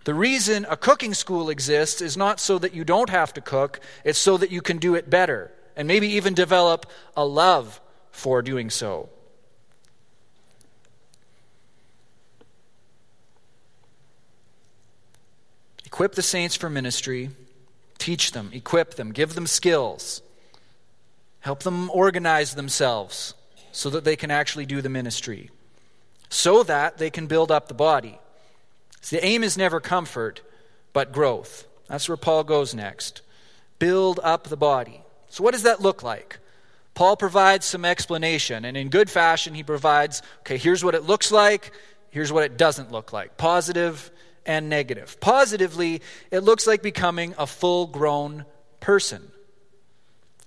The 0.04 0.14
reason 0.14 0.66
a 0.68 0.76
cooking 0.76 1.14
school 1.14 1.48
exists 1.48 2.00
is 2.00 2.16
not 2.16 2.40
so 2.40 2.58
that 2.58 2.74
you 2.74 2.84
don't 2.84 3.10
have 3.10 3.32
to 3.34 3.40
cook, 3.40 3.80
it's 4.04 4.18
so 4.18 4.36
that 4.36 4.50
you 4.50 4.60
can 4.60 4.78
do 4.78 4.94
it 4.94 5.08
better 5.08 5.52
and 5.76 5.86
maybe 5.88 6.08
even 6.08 6.34
develop 6.34 6.86
a 7.16 7.24
love 7.24 7.80
for 8.10 8.42
doing 8.42 8.68
so. 8.68 9.08
Equip 15.84 16.14
the 16.14 16.22
saints 16.22 16.56
for 16.56 16.70
ministry, 16.70 17.30
teach 17.98 18.32
them, 18.32 18.50
equip 18.52 18.94
them, 18.94 19.12
give 19.12 19.34
them 19.34 19.46
skills, 19.46 20.22
help 21.40 21.62
them 21.62 21.90
organize 21.90 22.54
themselves 22.54 23.34
so 23.72 23.90
that 23.90 24.02
they 24.02 24.16
can 24.16 24.30
actually 24.30 24.66
do 24.66 24.80
the 24.80 24.88
ministry, 24.88 25.50
so 26.28 26.62
that 26.62 26.98
they 26.98 27.10
can 27.10 27.26
build 27.26 27.50
up 27.50 27.68
the 27.68 27.74
body. 27.74 28.18
So 29.02 29.16
the 29.16 29.24
aim 29.24 29.44
is 29.44 29.58
never 29.58 29.80
comfort, 29.80 30.40
but 30.92 31.12
growth. 31.12 31.66
That's 31.88 32.08
where 32.08 32.16
Paul 32.16 32.44
goes 32.44 32.74
next. 32.74 33.20
Build 33.78 34.20
up 34.22 34.44
the 34.44 34.56
body. 34.56 35.02
So, 35.28 35.42
what 35.42 35.52
does 35.52 35.64
that 35.64 35.82
look 35.82 36.02
like? 36.02 36.38
Paul 36.94 37.16
provides 37.16 37.66
some 37.66 37.84
explanation, 37.84 38.64
and 38.64 38.76
in 38.76 38.90
good 38.90 39.10
fashion, 39.10 39.54
he 39.54 39.62
provides 39.62 40.22
okay, 40.40 40.56
here's 40.56 40.84
what 40.84 40.94
it 40.94 41.02
looks 41.02 41.32
like, 41.32 41.72
here's 42.10 42.32
what 42.32 42.44
it 42.44 42.56
doesn't 42.56 42.92
look 42.92 43.12
like 43.12 43.36
positive 43.36 44.10
and 44.46 44.68
negative. 44.68 45.18
Positively, 45.20 46.00
it 46.30 46.40
looks 46.40 46.66
like 46.66 46.82
becoming 46.82 47.34
a 47.38 47.46
full 47.46 47.86
grown 47.86 48.44
person. 48.80 49.31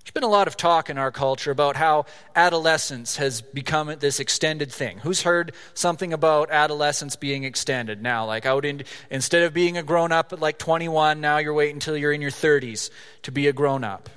There's 0.06 0.12
been 0.12 0.22
a 0.22 0.28
lot 0.28 0.46
of 0.46 0.56
talk 0.56 0.88
in 0.88 0.98
our 0.98 1.10
culture 1.10 1.50
about 1.50 1.74
how 1.74 2.06
adolescence 2.36 3.16
has 3.16 3.40
become 3.40 3.92
this 3.98 4.20
extended 4.20 4.70
thing. 4.70 4.98
Who's 4.98 5.22
heard 5.22 5.52
something 5.74 6.12
about 6.12 6.48
adolescence 6.52 7.16
being 7.16 7.42
extended 7.42 8.00
now? 8.00 8.24
Like 8.24 8.46
out 8.46 8.64
in 8.64 8.84
instead 9.10 9.42
of 9.42 9.52
being 9.52 9.76
a 9.76 9.82
grown 9.82 10.12
up 10.12 10.32
at 10.32 10.38
like 10.38 10.60
21, 10.60 11.20
now 11.20 11.38
you're 11.38 11.52
waiting 11.52 11.74
until 11.76 11.96
you're 11.96 12.12
in 12.12 12.20
your 12.20 12.30
30s 12.30 12.90
to 13.22 13.32
be 13.32 13.48
a 13.48 13.52
grown 13.52 13.82
up. 13.82 14.08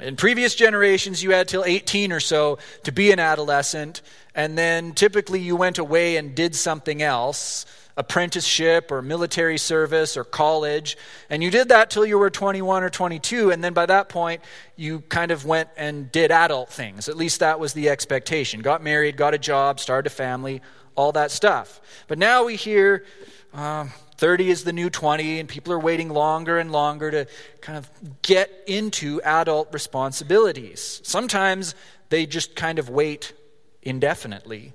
In 0.00 0.16
previous 0.16 0.54
generations, 0.54 1.22
you 1.22 1.32
had 1.32 1.48
till 1.48 1.64
18 1.64 2.12
or 2.12 2.20
so 2.20 2.58
to 2.84 2.92
be 2.92 3.12
an 3.12 3.18
adolescent, 3.18 4.02
and 4.34 4.56
then 4.56 4.92
typically 4.92 5.40
you 5.40 5.56
went 5.56 5.78
away 5.78 6.16
and 6.16 6.34
did 6.34 6.54
something 6.54 7.02
else 7.02 7.66
apprenticeship 8.00 8.90
or 8.90 9.02
military 9.02 9.58
service 9.58 10.16
or 10.16 10.24
college. 10.24 10.96
And 11.28 11.42
you 11.42 11.50
did 11.50 11.68
that 11.68 11.90
till 11.90 12.06
you 12.06 12.18
were 12.18 12.30
21 12.30 12.82
or 12.82 12.88
22. 12.88 13.50
And 13.50 13.62
then 13.62 13.74
by 13.74 13.86
that 13.86 14.08
point, 14.08 14.42
you 14.74 15.00
kind 15.02 15.30
of 15.30 15.44
went 15.44 15.68
and 15.76 16.10
did 16.10 16.30
adult 16.30 16.70
things. 16.70 17.08
At 17.08 17.16
least 17.16 17.40
that 17.40 17.60
was 17.60 17.74
the 17.74 17.90
expectation. 17.90 18.62
Got 18.62 18.82
married, 18.82 19.16
got 19.16 19.34
a 19.34 19.38
job, 19.38 19.80
started 19.80 20.06
a 20.06 20.14
family, 20.14 20.62
all 20.96 21.12
that 21.12 21.30
stuff. 21.30 21.80
But 22.08 22.18
now 22.18 22.44
we 22.44 22.56
hear 22.56 23.04
uh, 23.52 23.86
30 24.20 24.50
is 24.50 24.64
the 24.64 24.72
new 24.74 24.90
20, 24.90 25.40
and 25.40 25.48
people 25.48 25.72
are 25.72 25.78
waiting 25.78 26.10
longer 26.10 26.58
and 26.58 26.70
longer 26.70 27.10
to 27.10 27.26
kind 27.62 27.78
of 27.78 27.90
get 28.20 28.50
into 28.66 29.18
adult 29.22 29.72
responsibilities. 29.72 31.00
Sometimes 31.02 31.74
they 32.10 32.26
just 32.26 32.54
kind 32.54 32.78
of 32.78 32.90
wait 32.90 33.32
indefinitely. 33.80 34.74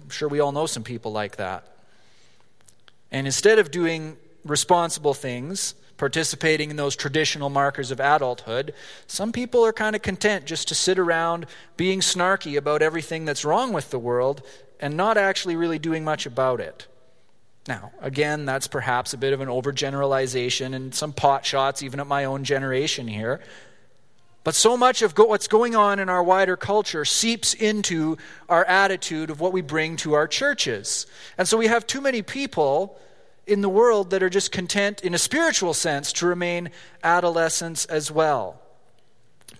I'm 0.00 0.10
sure 0.10 0.28
we 0.28 0.38
all 0.38 0.52
know 0.52 0.66
some 0.66 0.84
people 0.84 1.10
like 1.10 1.34
that. 1.34 1.66
And 3.10 3.26
instead 3.26 3.58
of 3.58 3.72
doing 3.72 4.18
responsible 4.44 5.14
things, 5.14 5.74
participating 5.96 6.70
in 6.70 6.76
those 6.76 6.94
traditional 6.94 7.50
markers 7.50 7.90
of 7.90 7.98
adulthood, 7.98 8.72
some 9.08 9.32
people 9.32 9.66
are 9.66 9.72
kind 9.72 9.96
of 9.96 10.02
content 10.02 10.44
just 10.44 10.68
to 10.68 10.76
sit 10.76 10.96
around 10.96 11.46
being 11.76 11.98
snarky 11.98 12.56
about 12.56 12.82
everything 12.82 13.24
that's 13.24 13.44
wrong 13.44 13.72
with 13.72 13.90
the 13.90 13.98
world 13.98 14.46
and 14.78 14.96
not 14.96 15.16
actually 15.16 15.56
really 15.56 15.80
doing 15.80 16.04
much 16.04 16.24
about 16.24 16.60
it. 16.60 16.86
Now, 17.68 17.90
again, 18.00 18.44
that's 18.44 18.68
perhaps 18.68 19.12
a 19.12 19.18
bit 19.18 19.32
of 19.32 19.40
an 19.40 19.48
overgeneralization 19.48 20.74
and 20.74 20.94
some 20.94 21.12
pot 21.12 21.44
shots, 21.44 21.82
even 21.82 21.98
at 21.98 22.06
my 22.06 22.24
own 22.24 22.44
generation 22.44 23.08
here. 23.08 23.40
But 24.44 24.54
so 24.54 24.76
much 24.76 25.02
of 25.02 25.18
what's 25.18 25.48
going 25.48 25.74
on 25.74 25.98
in 25.98 26.08
our 26.08 26.22
wider 26.22 26.56
culture 26.56 27.04
seeps 27.04 27.52
into 27.52 28.16
our 28.48 28.64
attitude 28.64 29.30
of 29.30 29.40
what 29.40 29.52
we 29.52 29.60
bring 29.60 29.96
to 29.96 30.12
our 30.12 30.28
churches. 30.28 31.06
And 31.36 31.48
so 31.48 31.56
we 31.56 31.66
have 31.66 31.84
too 31.84 32.00
many 32.00 32.22
people 32.22 32.96
in 33.44 33.60
the 33.60 33.68
world 33.68 34.10
that 34.10 34.22
are 34.22 34.30
just 34.30 34.52
content, 34.52 35.02
in 35.02 35.14
a 35.14 35.18
spiritual 35.18 35.74
sense, 35.74 36.12
to 36.14 36.26
remain 36.26 36.70
adolescents 37.02 37.86
as 37.86 38.10
well. 38.12 38.60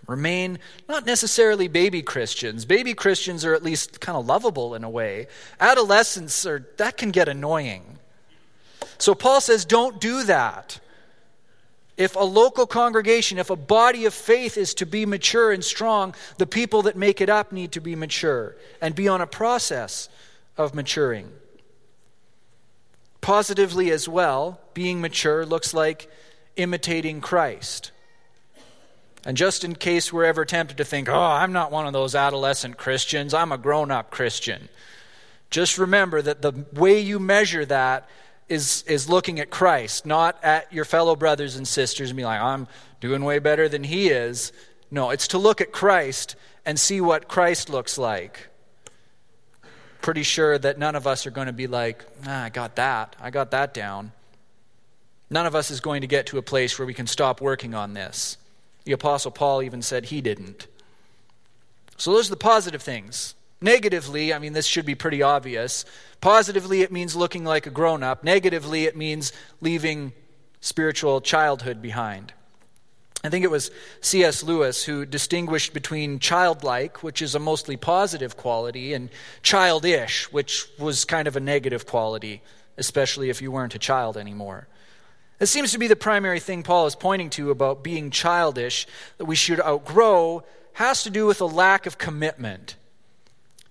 Remain 0.07 0.59
not 0.89 1.05
necessarily 1.05 1.69
baby 1.69 2.03
Christians. 2.03 2.65
Baby 2.65 2.95
Christians 2.95 3.45
are 3.45 3.55
at 3.55 3.63
least 3.63 4.01
kind 4.01 4.17
of 4.17 4.27
lovable 4.27 4.75
in 4.75 4.85
a 4.85 4.91
way. 4.91 5.27
Adolescents 5.59 6.47
are 6.47 6.67
that 6.77 6.97
can 6.97 7.11
get 7.11 7.29
annoying. 7.29 7.99
So 8.99 9.15
Paul 9.15 9.41
says 9.41 9.65
don't 9.65 10.01
do 10.01 10.23
that. 10.25 10.81
If 11.97 12.15
a 12.15 12.21
local 12.21 12.67
congregation, 12.67 13.39
if 13.39 13.49
a 13.49 13.57
body 13.57 14.05
of 14.05 14.13
faith 14.13 14.59
is 14.59 14.75
to 14.75 14.87
be 14.87 15.07
mature 15.07 15.51
and 15.51 15.65
strong, 15.65 16.15
the 16.37 16.47
people 16.47 16.83
that 16.83 16.97
make 16.97 17.21
it 17.21 17.31
up 17.31 17.53
need 17.53 17.73
to 17.73 17.81
be 17.81 17.97
mature 17.97 18.55
and 18.83 18.95
be 18.95 19.09
on 19.09 19.23
a 19.23 19.27
process 19.27 20.11
of 20.59 20.75
maturing. 20.75 21.33
Positively 23.23 23.91
as 23.91 24.09
well, 24.09 24.61
being 24.75 25.01
mature 25.01 25.47
looks 25.47 25.73
like 25.73 26.11
imitating 26.57 27.21
Christ. 27.21 27.91
And 29.27 29.37
just 29.37 29.65
in 29.65 29.75
case 29.75 30.13
we're 30.13 30.25
ever 30.25 30.45
tempted 30.45 30.77
to 30.77 30.85
think, 30.85 31.09
oh, 31.09 31.21
I'm 31.21 31.53
not 31.53 31.73
one 31.73 31.89
of 31.89 31.93
those 31.93 32.15
adolescent 32.15 32.77
Christians, 32.77 33.35
I'm 33.35 33.51
a 33.51 33.59
grown 33.59 33.91
up 33.91 34.13
Christian, 34.13 34.69
just 35.51 35.79
remember 35.79 36.23
that 36.23 36.43
the 36.43 36.65
way 36.73 37.01
you 37.01 37.19
measure 37.19 37.65
that 37.65 38.09
is, 38.49 38.85
is 38.87 39.09
looking 39.09 39.41
at 39.41 39.51
Christ, 39.51 40.07
not 40.07 40.39
at 40.45 40.73
your 40.73 40.85
fellow 40.85 41.17
brothers 41.17 41.57
and 41.57 41.67
sisters 41.67 42.11
and 42.11 42.17
be 42.17 42.25
like, 42.25 42.41
I'm 42.41 42.69
doing 43.01 43.25
way 43.25 43.41
better 43.41 43.69
than 43.69 43.83
he 43.83 44.11
is. 44.11 44.53
No, 44.93 45.11
it's 45.11 45.27
to 45.29 45.39
look 45.39 45.61
at 45.61 45.73
Christ 45.73 46.37
and 46.65 46.79
see 46.79 47.01
what 47.01 47.27
Christ 47.27 47.69
looks 47.69 47.99
like. 47.99 48.47
Pretty 50.03 50.23
sure 50.23 50.57
that 50.57 50.79
none 50.79 50.95
of 50.95 51.09
us 51.09 51.27
are 51.27 51.33
going 51.33 51.49
to 51.49 51.53
be 51.53 51.67
like, 51.67 52.05
ah, 52.27 52.45
I 52.45 52.49
got 52.49 52.77
that. 52.77 53.17
I 53.21 53.31
got 53.31 53.51
that 53.51 53.75
down. 53.75 54.13
None 55.31 55.47
of 55.47 55.57
us 55.57 55.73
is 55.73 55.81
going 55.81 56.03
to 56.03 56.07
get 56.07 56.27
to 56.27 56.39
a 56.39 56.43
place 56.43 56.79
where 56.79 56.87
we 56.87 56.95
can 56.95 57.09
stop 57.09 57.41
working 57.41 57.75
on 57.75 57.95
this. 57.95 58.37
The 58.87 58.93
Apostle 58.93 59.33
Paul 59.33 59.63
even 59.63 59.83
said 59.83 60.07
he 60.07 60.21
didn't. 60.21 60.69
So, 61.99 62.13
those 62.13 62.29
are 62.29 62.31
the 62.31 62.37
positive 62.37 62.83
things. 62.83 63.35
Negatively, 63.61 64.33
I 64.33 64.39
mean, 64.39 64.53
this 64.53 64.67
should 64.67 64.87
be 64.87 64.95
pretty 64.95 65.23
obvious. 65.23 65.85
Positively, 66.21 66.83
it 66.83 66.93
means 66.93 67.17
looking 67.17 67.45
like 67.45 67.67
a 67.67 67.71
grown 67.71 68.03
up. 68.03 68.23
Negatively, 68.23 68.85
it 68.85 68.97
means 68.97 69.33
leaving 69.61 70.13
spiritual 70.61 71.21
childhood 71.21 71.83
behind. 71.83 72.33
I 73.25 73.29
think 73.29 73.45
it 73.45 73.51
was 73.51 73.73
C.S. 74.03 74.45
Lewis 74.45 74.85
who 74.85 75.05
distinguished 75.05 75.73
between 75.73 76.21
childlike, 76.21 77.03
which 77.03 77.21
is 77.21 77.35
a 77.35 77.41
mostly 77.41 77.77
positive 77.77 78.37
quality, 78.37 78.95
and 78.95 79.11
childish, 79.43 80.31
which 80.33 80.69
was 80.79 81.05
kind 81.05 81.27
of 81.27 81.35
a 81.35 81.41
negative 81.41 81.87
quality, 81.87 82.41
especially 82.79 83.31
if 83.31 83.43
you 83.43 83.51
weren't 83.51 83.75
a 83.75 83.81
child 83.81 84.17
anymore. 84.17 84.69
It 85.39 85.47
seems 85.47 85.73
to 85.73 85.79
be 85.79 85.87
the 85.87 85.97
primary 85.97 86.41
thing 86.41 86.63
Paul 86.63 86.87
is 86.87 86.95
pointing 86.95 87.31
to 87.31 87.51
about 87.51 87.83
being 87.83 88.11
childish 88.11 88.87
that 89.19 89.27
we 89.27 89.35
should 89.35 89.61
outgrow 89.61 90.45
has 90.75 91.03
to 91.03 91.11
do 91.11 91.27
with 91.27 91.41
a 91.41 91.47
lack 91.47 91.87
of 91.87 91.99
commitment. 91.99 92.77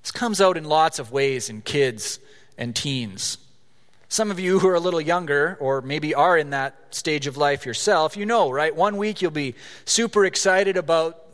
This 0.04 0.12
comes 0.12 0.40
out 0.40 0.58
in 0.58 0.64
lots 0.64 1.00
of 1.00 1.12
ways 1.12 1.50
in 1.50 1.62
kids 1.62 2.20
and 2.58 2.76
teens. 2.76 3.40
Some 4.08 4.30
of 4.30 4.40
you 4.40 4.60
who 4.60 4.68
are 4.68 4.76
a 4.76 4.80
little 4.80 5.02
younger, 5.02 5.58
or 5.60 5.82
maybe 5.82 6.14
are 6.14 6.38
in 6.38 6.52
that 6.52 6.76
stage 6.92 7.26
of 7.26 7.38
life 7.38 7.66
yourself, 7.66 8.16
you 8.16 8.26
know, 8.26 8.52
right? 8.52 8.76
One 8.76 8.98
week 8.98 9.22
you'll 9.22 9.32
be 9.32 9.56
super 9.86 10.26
excited 10.26 10.78
about 10.78 11.25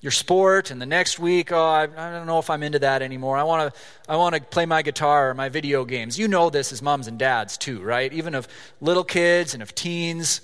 your 0.00 0.10
sport, 0.10 0.70
and 0.70 0.80
the 0.80 0.86
next 0.86 1.18
week, 1.18 1.52
oh, 1.52 1.62
I, 1.62 1.82
I 1.82 2.10
don't 2.10 2.26
know 2.26 2.38
if 2.38 2.48
I'm 2.48 2.62
into 2.62 2.78
that 2.78 3.02
anymore. 3.02 3.36
I 3.36 3.42
want 3.42 3.72
to, 3.72 3.80
I 4.08 4.16
want 4.16 4.34
to 4.34 4.40
play 4.40 4.64
my 4.64 4.80
guitar 4.80 5.30
or 5.30 5.34
my 5.34 5.50
video 5.50 5.84
games. 5.84 6.18
You 6.18 6.26
know 6.26 6.48
this 6.48 6.72
as 6.72 6.80
moms 6.80 7.06
and 7.06 7.18
dads 7.18 7.58
too, 7.58 7.80
right? 7.82 8.10
Even 8.12 8.34
of 8.34 8.48
little 8.80 9.04
kids 9.04 9.52
and 9.52 9.62
of 9.62 9.74
teens. 9.74 10.40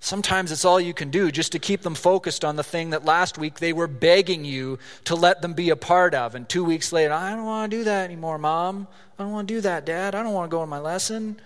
Sometimes 0.00 0.52
it's 0.52 0.64
all 0.64 0.80
you 0.80 0.92
can 0.92 1.10
do 1.10 1.30
just 1.30 1.52
to 1.52 1.58
keep 1.58 1.82
them 1.82 1.94
focused 1.94 2.44
on 2.44 2.56
the 2.56 2.64
thing 2.64 2.90
that 2.90 3.04
last 3.04 3.38
week 3.38 3.58
they 3.60 3.72
were 3.72 3.86
begging 3.86 4.44
you 4.44 4.78
to 5.04 5.14
let 5.14 5.40
them 5.40 5.54
be 5.54 5.70
a 5.70 5.76
part 5.76 6.14
of. 6.14 6.34
And 6.34 6.46
two 6.48 6.64
weeks 6.64 6.92
later, 6.92 7.12
I 7.12 7.30
don't 7.30 7.46
want 7.46 7.70
to 7.70 7.78
do 7.78 7.84
that 7.84 8.04
anymore, 8.04 8.38
mom. 8.38 8.88
I 9.18 9.22
don't 9.22 9.32
want 9.32 9.48
to 9.48 9.54
do 9.54 9.60
that, 9.62 9.86
dad. 9.86 10.14
I 10.14 10.22
don't 10.22 10.34
want 10.34 10.50
to 10.50 10.54
go 10.54 10.60
on 10.60 10.68
my 10.68 10.80
lesson. 10.80 11.40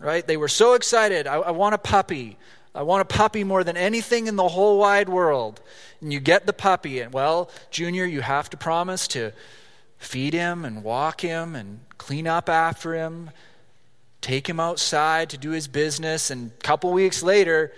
Right? 0.00 0.24
They 0.24 0.36
were 0.36 0.48
so 0.48 0.74
excited. 0.74 1.26
I, 1.26 1.36
I 1.36 1.50
want 1.52 1.74
a 1.74 1.78
puppy. 1.78 2.36
I 2.76 2.82
want 2.82 3.00
a 3.00 3.06
puppy 3.06 3.42
more 3.42 3.64
than 3.64 3.76
anything 3.76 4.26
in 4.26 4.36
the 4.36 4.48
whole 4.48 4.78
wide 4.78 5.08
world. 5.08 5.60
And 6.00 6.12
you 6.12 6.20
get 6.20 6.46
the 6.46 6.52
puppy, 6.52 7.00
and 7.00 7.12
well, 7.12 7.50
Junior, 7.70 8.04
you 8.04 8.20
have 8.20 8.50
to 8.50 8.56
promise 8.56 9.08
to 9.08 9.32
feed 9.98 10.34
him 10.34 10.64
and 10.64 10.84
walk 10.84 11.22
him 11.22 11.54
and 11.54 11.80
clean 11.96 12.26
up 12.26 12.50
after 12.50 12.94
him, 12.94 13.30
take 14.20 14.46
him 14.46 14.60
outside 14.60 15.30
to 15.30 15.38
do 15.38 15.50
his 15.50 15.68
business. 15.68 16.30
And 16.30 16.50
a 16.50 16.62
couple 16.62 16.92
weeks 16.92 17.22
later, 17.22 17.72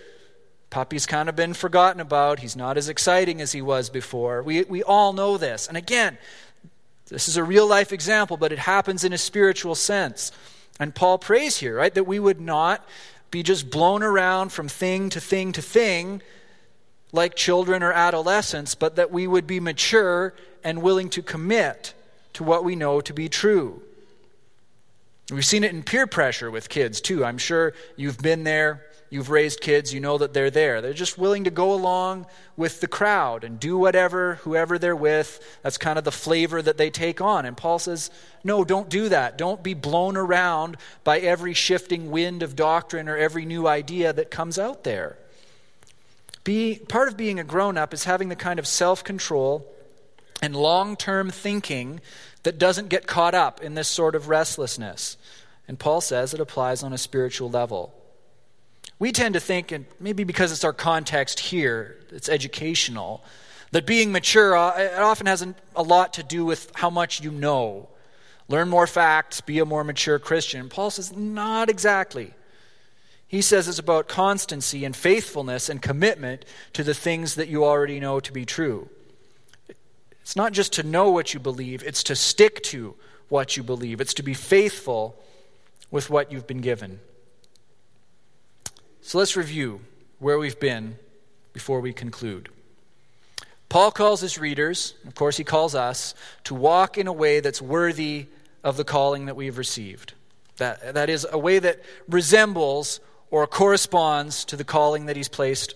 puppy's 0.70 1.06
kind 1.06 1.28
of 1.28 1.36
been 1.36 1.54
forgotten 1.54 2.00
about. 2.00 2.40
He's 2.40 2.56
not 2.56 2.76
as 2.76 2.88
exciting 2.88 3.40
as 3.40 3.52
he 3.52 3.62
was 3.62 3.90
before. 3.90 4.42
We, 4.42 4.64
we 4.64 4.82
all 4.82 5.12
know 5.12 5.38
this. 5.38 5.68
And 5.68 5.76
again, 5.76 6.18
this 7.06 7.28
is 7.28 7.36
a 7.36 7.44
real 7.44 7.66
life 7.66 7.92
example, 7.92 8.36
but 8.36 8.52
it 8.52 8.58
happens 8.58 9.04
in 9.04 9.12
a 9.12 9.18
spiritual 9.18 9.76
sense. 9.76 10.32
And 10.80 10.94
Paul 10.94 11.18
prays 11.18 11.58
here, 11.58 11.76
right, 11.76 11.94
that 11.94 12.04
we 12.04 12.18
would 12.18 12.40
not 12.40 12.86
be 13.30 13.42
just 13.42 13.70
blown 13.70 14.02
around 14.02 14.52
from 14.52 14.68
thing 14.68 15.10
to 15.10 15.20
thing 15.20 15.52
to 15.52 15.62
thing 15.62 16.22
like 17.12 17.34
children 17.34 17.82
or 17.82 17.92
adolescents, 17.92 18.74
but 18.74 18.96
that 18.96 19.10
we 19.10 19.26
would 19.26 19.46
be 19.46 19.60
mature 19.60 20.34
and 20.62 20.82
willing 20.82 21.08
to 21.10 21.22
commit 21.22 21.94
to 22.34 22.44
what 22.44 22.64
we 22.64 22.76
know 22.76 23.00
to 23.00 23.14
be 23.14 23.28
true. 23.28 23.82
We've 25.30 25.44
seen 25.44 25.64
it 25.64 25.72
in 25.72 25.82
peer 25.82 26.06
pressure 26.06 26.50
with 26.50 26.68
kids 26.68 27.00
too. 27.00 27.24
I'm 27.24 27.38
sure 27.38 27.74
you've 27.96 28.18
been 28.18 28.44
there. 28.44 28.86
You've 29.10 29.30
raised 29.30 29.62
kids, 29.62 29.94
you 29.94 30.00
know 30.00 30.18
that 30.18 30.34
they're 30.34 30.50
there. 30.50 30.82
They're 30.82 30.92
just 30.92 31.16
willing 31.16 31.44
to 31.44 31.50
go 31.50 31.72
along 31.72 32.26
with 32.56 32.80
the 32.80 32.86
crowd 32.86 33.42
and 33.42 33.58
do 33.58 33.78
whatever, 33.78 34.34
whoever 34.42 34.78
they're 34.78 34.94
with. 34.94 35.58
That's 35.62 35.78
kind 35.78 35.98
of 35.98 36.04
the 36.04 36.12
flavor 36.12 36.60
that 36.60 36.76
they 36.76 36.90
take 36.90 37.20
on. 37.20 37.46
And 37.46 37.56
Paul 37.56 37.78
says, 37.78 38.10
no, 38.44 38.64
don't 38.64 38.90
do 38.90 39.08
that. 39.08 39.38
Don't 39.38 39.62
be 39.62 39.72
blown 39.72 40.16
around 40.16 40.76
by 41.04 41.20
every 41.20 41.54
shifting 41.54 42.10
wind 42.10 42.42
of 42.42 42.54
doctrine 42.54 43.08
or 43.08 43.16
every 43.16 43.46
new 43.46 43.66
idea 43.66 44.12
that 44.12 44.30
comes 44.30 44.58
out 44.58 44.84
there. 44.84 45.16
Be, 46.44 46.78
part 46.88 47.08
of 47.08 47.16
being 47.16 47.40
a 47.40 47.44
grown 47.44 47.78
up 47.78 47.94
is 47.94 48.04
having 48.04 48.28
the 48.28 48.36
kind 48.36 48.58
of 48.58 48.66
self 48.66 49.02
control 49.02 49.74
and 50.42 50.54
long 50.54 50.96
term 50.96 51.30
thinking 51.30 52.00
that 52.42 52.58
doesn't 52.58 52.88
get 52.88 53.06
caught 53.06 53.34
up 53.34 53.62
in 53.62 53.74
this 53.74 53.88
sort 53.88 54.14
of 54.14 54.28
restlessness. 54.28 55.16
And 55.66 55.78
Paul 55.78 56.00
says 56.00 56.32
it 56.32 56.40
applies 56.40 56.82
on 56.82 56.92
a 56.92 56.98
spiritual 56.98 57.50
level. 57.50 57.94
We 58.98 59.12
tend 59.12 59.34
to 59.34 59.40
think, 59.40 59.70
and 59.70 59.86
maybe 60.00 60.24
because 60.24 60.50
it's 60.50 60.64
our 60.64 60.72
context 60.72 61.38
here, 61.38 61.98
it's 62.10 62.28
educational, 62.28 63.22
that 63.70 63.86
being 63.86 64.10
mature 64.12 64.56
uh, 64.56 64.76
it 64.76 64.98
often 64.98 65.26
has 65.26 65.46
a 65.76 65.82
lot 65.82 66.14
to 66.14 66.22
do 66.22 66.44
with 66.44 66.72
how 66.74 66.90
much 66.90 67.20
you 67.20 67.30
know. 67.30 67.88
Learn 68.48 68.68
more 68.68 68.86
facts, 68.86 69.40
be 69.40 69.58
a 69.58 69.64
more 69.64 69.84
mature 69.84 70.18
Christian. 70.18 70.68
Paul 70.68 70.90
says, 70.90 71.14
not 71.14 71.68
exactly. 71.68 72.32
He 73.28 73.42
says 73.42 73.68
it's 73.68 73.78
about 73.78 74.08
constancy 74.08 74.86
and 74.86 74.96
faithfulness 74.96 75.68
and 75.68 75.82
commitment 75.82 76.46
to 76.72 76.82
the 76.82 76.94
things 76.94 77.34
that 77.34 77.48
you 77.48 77.62
already 77.62 78.00
know 78.00 78.20
to 78.20 78.32
be 78.32 78.46
true. 78.46 78.88
It's 80.22 80.34
not 80.34 80.52
just 80.52 80.72
to 80.74 80.82
know 80.82 81.10
what 81.10 81.34
you 81.34 81.40
believe, 81.40 81.82
it's 81.82 82.02
to 82.04 82.16
stick 82.16 82.62
to 82.64 82.94
what 83.28 83.56
you 83.56 83.62
believe, 83.62 84.00
it's 84.00 84.14
to 84.14 84.22
be 84.22 84.34
faithful 84.34 85.22
with 85.90 86.08
what 86.08 86.32
you've 86.32 86.46
been 86.46 86.62
given. 86.62 87.00
So 89.08 89.16
let's 89.16 89.38
review 89.38 89.80
where 90.18 90.38
we've 90.38 90.60
been 90.60 90.98
before 91.54 91.80
we 91.80 91.94
conclude. 91.94 92.50
Paul 93.70 93.90
calls 93.90 94.20
his 94.20 94.36
readers, 94.36 94.92
of 95.06 95.14
course, 95.14 95.38
he 95.38 95.44
calls 95.44 95.74
us, 95.74 96.14
to 96.44 96.54
walk 96.54 96.98
in 96.98 97.06
a 97.06 97.12
way 97.14 97.40
that's 97.40 97.62
worthy 97.62 98.26
of 98.62 98.76
the 98.76 98.84
calling 98.84 99.24
that 99.24 99.34
we've 99.34 99.56
received. 99.56 100.12
That, 100.58 100.92
that 100.92 101.08
is, 101.08 101.26
a 101.32 101.38
way 101.38 101.58
that 101.58 101.80
resembles 102.06 103.00
or 103.30 103.46
corresponds 103.46 104.44
to 104.44 104.56
the 104.56 104.64
calling 104.64 105.06
that 105.06 105.16
he's 105.16 105.30
placed 105.30 105.74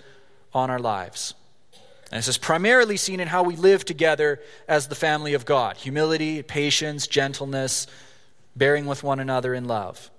on 0.53 0.68
our 0.68 0.79
lives. 0.79 1.33
And 2.11 2.18
this 2.18 2.29
is 2.29 2.37
primarily 2.37 2.99
seen 2.99 3.18
in 3.18 3.29
how 3.29 3.45
we 3.45 3.57
live 3.57 3.87
together 3.87 4.42
as 4.68 4.88
the 4.88 4.95
family 4.95 5.33
of 5.33 5.47
God 5.47 5.79
humility, 5.79 6.42
patience, 6.42 7.07
gentleness, 7.07 7.87
bearing 8.55 8.85
with 8.85 9.03
one 9.03 9.21
another 9.21 9.55
in 9.55 9.64
love. 9.64 10.11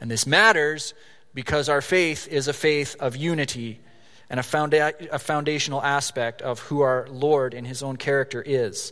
And 0.00 0.08
this 0.08 0.28
matters 0.28 0.94
because 1.36 1.68
our 1.68 1.82
faith 1.82 2.26
is 2.28 2.48
a 2.48 2.52
faith 2.54 2.96
of 2.98 3.14
unity 3.14 3.78
and 4.30 4.40
a, 4.40 4.42
founda- 4.42 5.06
a 5.12 5.18
foundational 5.18 5.82
aspect 5.82 6.40
of 6.40 6.60
who 6.60 6.80
our 6.80 7.06
Lord 7.10 7.52
in 7.52 7.66
his 7.66 7.82
own 7.82 7.98
character 7.98 8.42
is. 8.44 8.90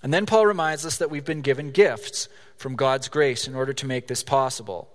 And 0.00 0.14
then 0.14 0.26
Paul 0.26 0.46
reminds 0.46 0.86
us 0.86 0.98
that 0.98 1.10
we've 1.10 1.24
been 1.24 1.40
given 1.40 1.72
gifts 1.72 2.28
from 2.56 2.76
God's 2.76 3.08
grace 3.08 3.48
in 3.48 3.56
order 3.56 3.72
to 3.72 3.86
make 3.86 4.06
this 4.06 4.22
possible. 4.22 4.88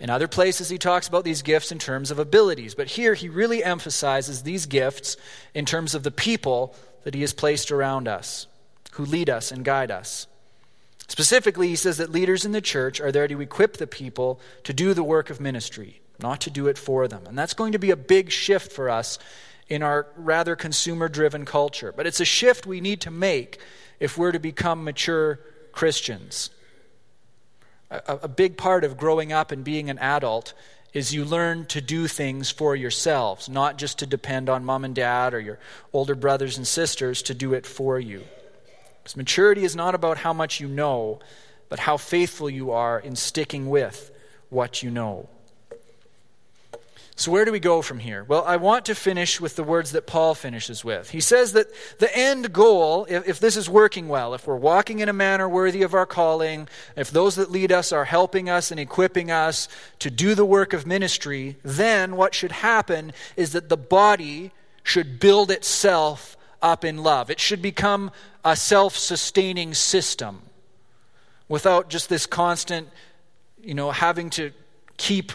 In 0.00 0.08
other 0.08 0.28
places, 0.28 0.70
he 0.70 0.78
talks 0.78 1.08
about 1.08 1.24
these 1.24 1.42
gifts 1.42 1.70
in 1.70 1.78
terms 1.78 2.10
of 2.10 2.18
abilities, 2.18 2.74
but 2.74 2.86
here 2.86 3.12
he 3.12 3.28
really 3.28 3.62
emphasizes 3.62 4.42
these 4.42 4.64
gifts 4.64 5.18
in 5.52 5.66
terms 5.66 5.94
of 5.94 6.04
the 6.04 6.10
people 6.10 6.74
that 7.04 7.14
he 7.14 7.20
has 7.20 7.34
placed 7.34 7.70
around 7.70 8.08
us, 8.08 8.46
who 8.92 9.04
lead 9.04 9.28
us 9.28 9.52
and 9.52 9.62
guide 9.62 9.90
us. 9.90 10.26
Specifically, 11.08 11.68
he 11.68 11.76
says 11.76 11.98
that 11.98 12.10
leaders 12.10 12.44
in 12.44 12.52
the 12.52 12.60
church 12.60 13.00
are 13.00 13.12
there 13.12 13.28
to 13.28 13.40
equip 13.40 13.76
the 13.76 13.86
people 13.86 14.40
to 14.64 14.72
do 14.72 14.94
the 14.94 15.04
work 15.04 15.30
of 15.30 15.40
ministry, 15.40 16.00
not 16.18 16.40
to 16.42 16.50
do 16.50 16.68
it 16.68 16.78
for 16.78 17.08
them. 17.08 17.26
And 17.26 17.36
that's 17.36 17.54
going 17.54 17.72
to 17.72 17.78
be 17.78 17.90
a 17.90 17.96
big 17.96 18.30
shift 18.30 18.72
for 18.72 18.88
us 18.88 19.18
in 19.68 19.82
our 19.82 20.06
rather 20.16 20.56
consumer 20.56 21.08
driven 21.08 21.44
culture. 21.44 21.92
But 21.92 22.06
it's 22.06 22.20
a 22.20 22.24
shift 22.24 22.66
we 22.66 22.80
need 22.80 23.00
to 23.02 23.10
make 23.10 23.58
if 24.00 24.18
we're 24.18 24.32
to 24.32 24.38
become 24.38 24.84
mature 24.84 25.40
Christians. 25.72 26.50
A, 27.90 28.20
a, 28.22 28.28
big 28.28 28.56
part 28.56 28.84
of 28.84 28.96
growing 28.96 29.32
up 29.32 29.52
and 29.52 29.64
being 29.64 29.90
an 29.90 29.98
adult 29.98 30.54
is 30.92 31.14
you 31.14 31.24
learn 31.24 31.66
to 31.66 31.80
do 31.80 32.06
things 32.06 32.50
for 32.50 32.76
yourselves, 32.76 33.48
not 33.48 33.78
just 33.78 33.98
to 33.98 34.06
depend 34.06 34.48
on 34.48 34.64
mom 34.64 34.84
and 34.84 34.94
dad 34.94 35.34
or 35.34 35.40
your 35.40 35.58
older 35.92 36.14
brothers 36.14 36.56
and 36.56 36.66
sisters 36.66 37.22
to 37.22 37.34
do 37.34 37.54
it 37.54 37.66
for 37.66 37.98
you. 37.98 38.22
Because 39.02 39.16
maturity 39.16 39.64
is 39.64 39.74
not 39.74 39.94
about 39.94 40.18
how 40.18 40.32
much 40.32 40.60
you 40.60 40.68
know, 40.68 41.18
but 41.68 41.80
how 41.80 41.96
faithful 41.96 42.48
you 42.48 42.70
are 42.70 42.98
in 42.98 43.16
sticking 43.16 43.68
with 43.68 44.10
what 44.48 44.82
you 44.82 44.90
know. 44.90 45.28
So, 47.14 47.30
where 47.30 47.44
do 47.44 47.52
we 47.52 47.60
go 47.60 47.82
from 47.82 47.98
here? 47.98 48.24
Well, 48.24 48.42
I 48.44 48.56
want 48.56 48.86
to 48.86 48.94
finish 48.94 49.40
with 49.40 49.54
the 49.54 49.62
words 49.62 49.92
that 49.92 50.06
Paul 50.06 50.34
finishes 50.34 50.82
with. 50.84 51.10
He 51.10 51.20
says 51.20 51.52
that 51.52 51.68
the 51.98 52.14
end 52.16 52.52
goal, 52.52 53.06
if, 53.08 53.28
if, 53.28 53.38
this 53.38 53.56
is 53.56 53.68
working 53.68 54.08
well, 54.08 54.34
if 54.34 54.46
we're 54.46 54.56
walking 54.56 55.00
in 55.00 55.08
a 55.08 55.12
manner 55.12 55.48
worthy 55.48 55.82
of 55.82 55.94
our 55.94 56.06
calling, 56.06 56.68
if 56.96 57.10
those 57.10 57.36
that 57.36 57.50
lead 57.50 57.70
us 57.70 57.92
are 57.92 58.06
helping 58.06 58.48
us 58.48 58.70
and 58.70 58.80
equipping 58.80 59.30
us 59.30 59.68
to 59.98 60.10
do 60.10 60.34
the 60.34 60.44
work 60.44 60.72
of 60.72 60.86
ministry, 60.86 61.56
then 61.62 62.16
what 62.16 62.34
should 62.34 62.52
happen 62.52 63.12
is 63.36 63.52
that 63.52 63.68
the 63.68 63.76
body 63.76 64.50
should 64.82 65.20
build 65.20 65.50
itself 65.50 66.36
up 66.62 66.84
in 66.84 66.98
love. 67.02 67.30
It 67.30 67.40
should 67.40 67.60
become 67.60 68.10
a 68.44 68.56
self 68.56 68.96
sustaining 68.96 69.74
system 69.74 70.42
without 71.48 71.90
just 71.90 72.08
this 72.08 72.26
constant, 72.26 72.88
you 73.62 73.74
know, 73.74 73.90
having 73.90 74.30
to 74.30 74.52
keep 74.96 75.32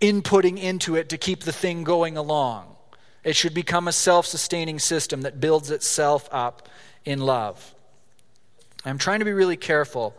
inputting 0.00 0.60
into 0.60 0.96
it 0.96 1.10
to 1.10 1.18
keep 1.18 1.44
the 1.44 1.52
thing 1.52 1.84
going 1.84 2.16
along. 2.16 2.74
It 3.22 3.36
should 3.36 3.54
become 3.54 3.88
a 3.88 3.92
self 3.92 4.26
sustaining 4.26 4.78
system 4.78 5.22
that 5.22 5.40
builds 5.40 5.70
itself 5.70 6.28
up 6.32 6.68
in 7.04 7.20
love. 7.20 7.74
I'm 8.84 8.98
trying 8.98 9.20
to 9.20 9.24
be 9.24 9.32
really 9.32 9.56
careful 9.56 10.14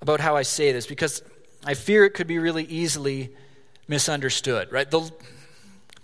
about 0.00 0.20
how 0.20 0.36
I 0.36 0.42
say 0.42 0.70
this 0.70 0.86
because 0.86 1.22
I 1.64 1.74
fear 1.74 2.04
it 2.04 2.14
could 2.14 2.28
be 2.28 2.38
really 2.38 2.64
easily 2.64 3.30
misunderstood, 3.88 4.70
right? 4.70 4.88
The, 4.88 5.10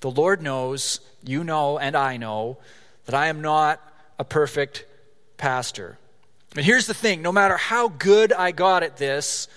the 0.01 0.11
Lord 0.11 0.43
knows, 0.43 1.01
you 1.23 1.45
know, 1.45 1.79
and 1.79 1.95
I 1.95 2.17
know 2.17 2.59
that 3.07 3.15
I 3.15 3.29
am 3.29 3.41
not 3.41 3.81
a 4.19 4.25
perfect 4.25 4.87
pastor. 5.37 5.99
But 6.55 6.65
here's 6.65 6.87
the 6.87 6.95
thing 6.95 7.23
no 7.23 7.33
matter 7.33 7.57
how 7.57 7.89
good 7.89 8.33
I 8.33 8.53
got 8.53 8.83
at 8.83 8.97
this, 8.97 9.49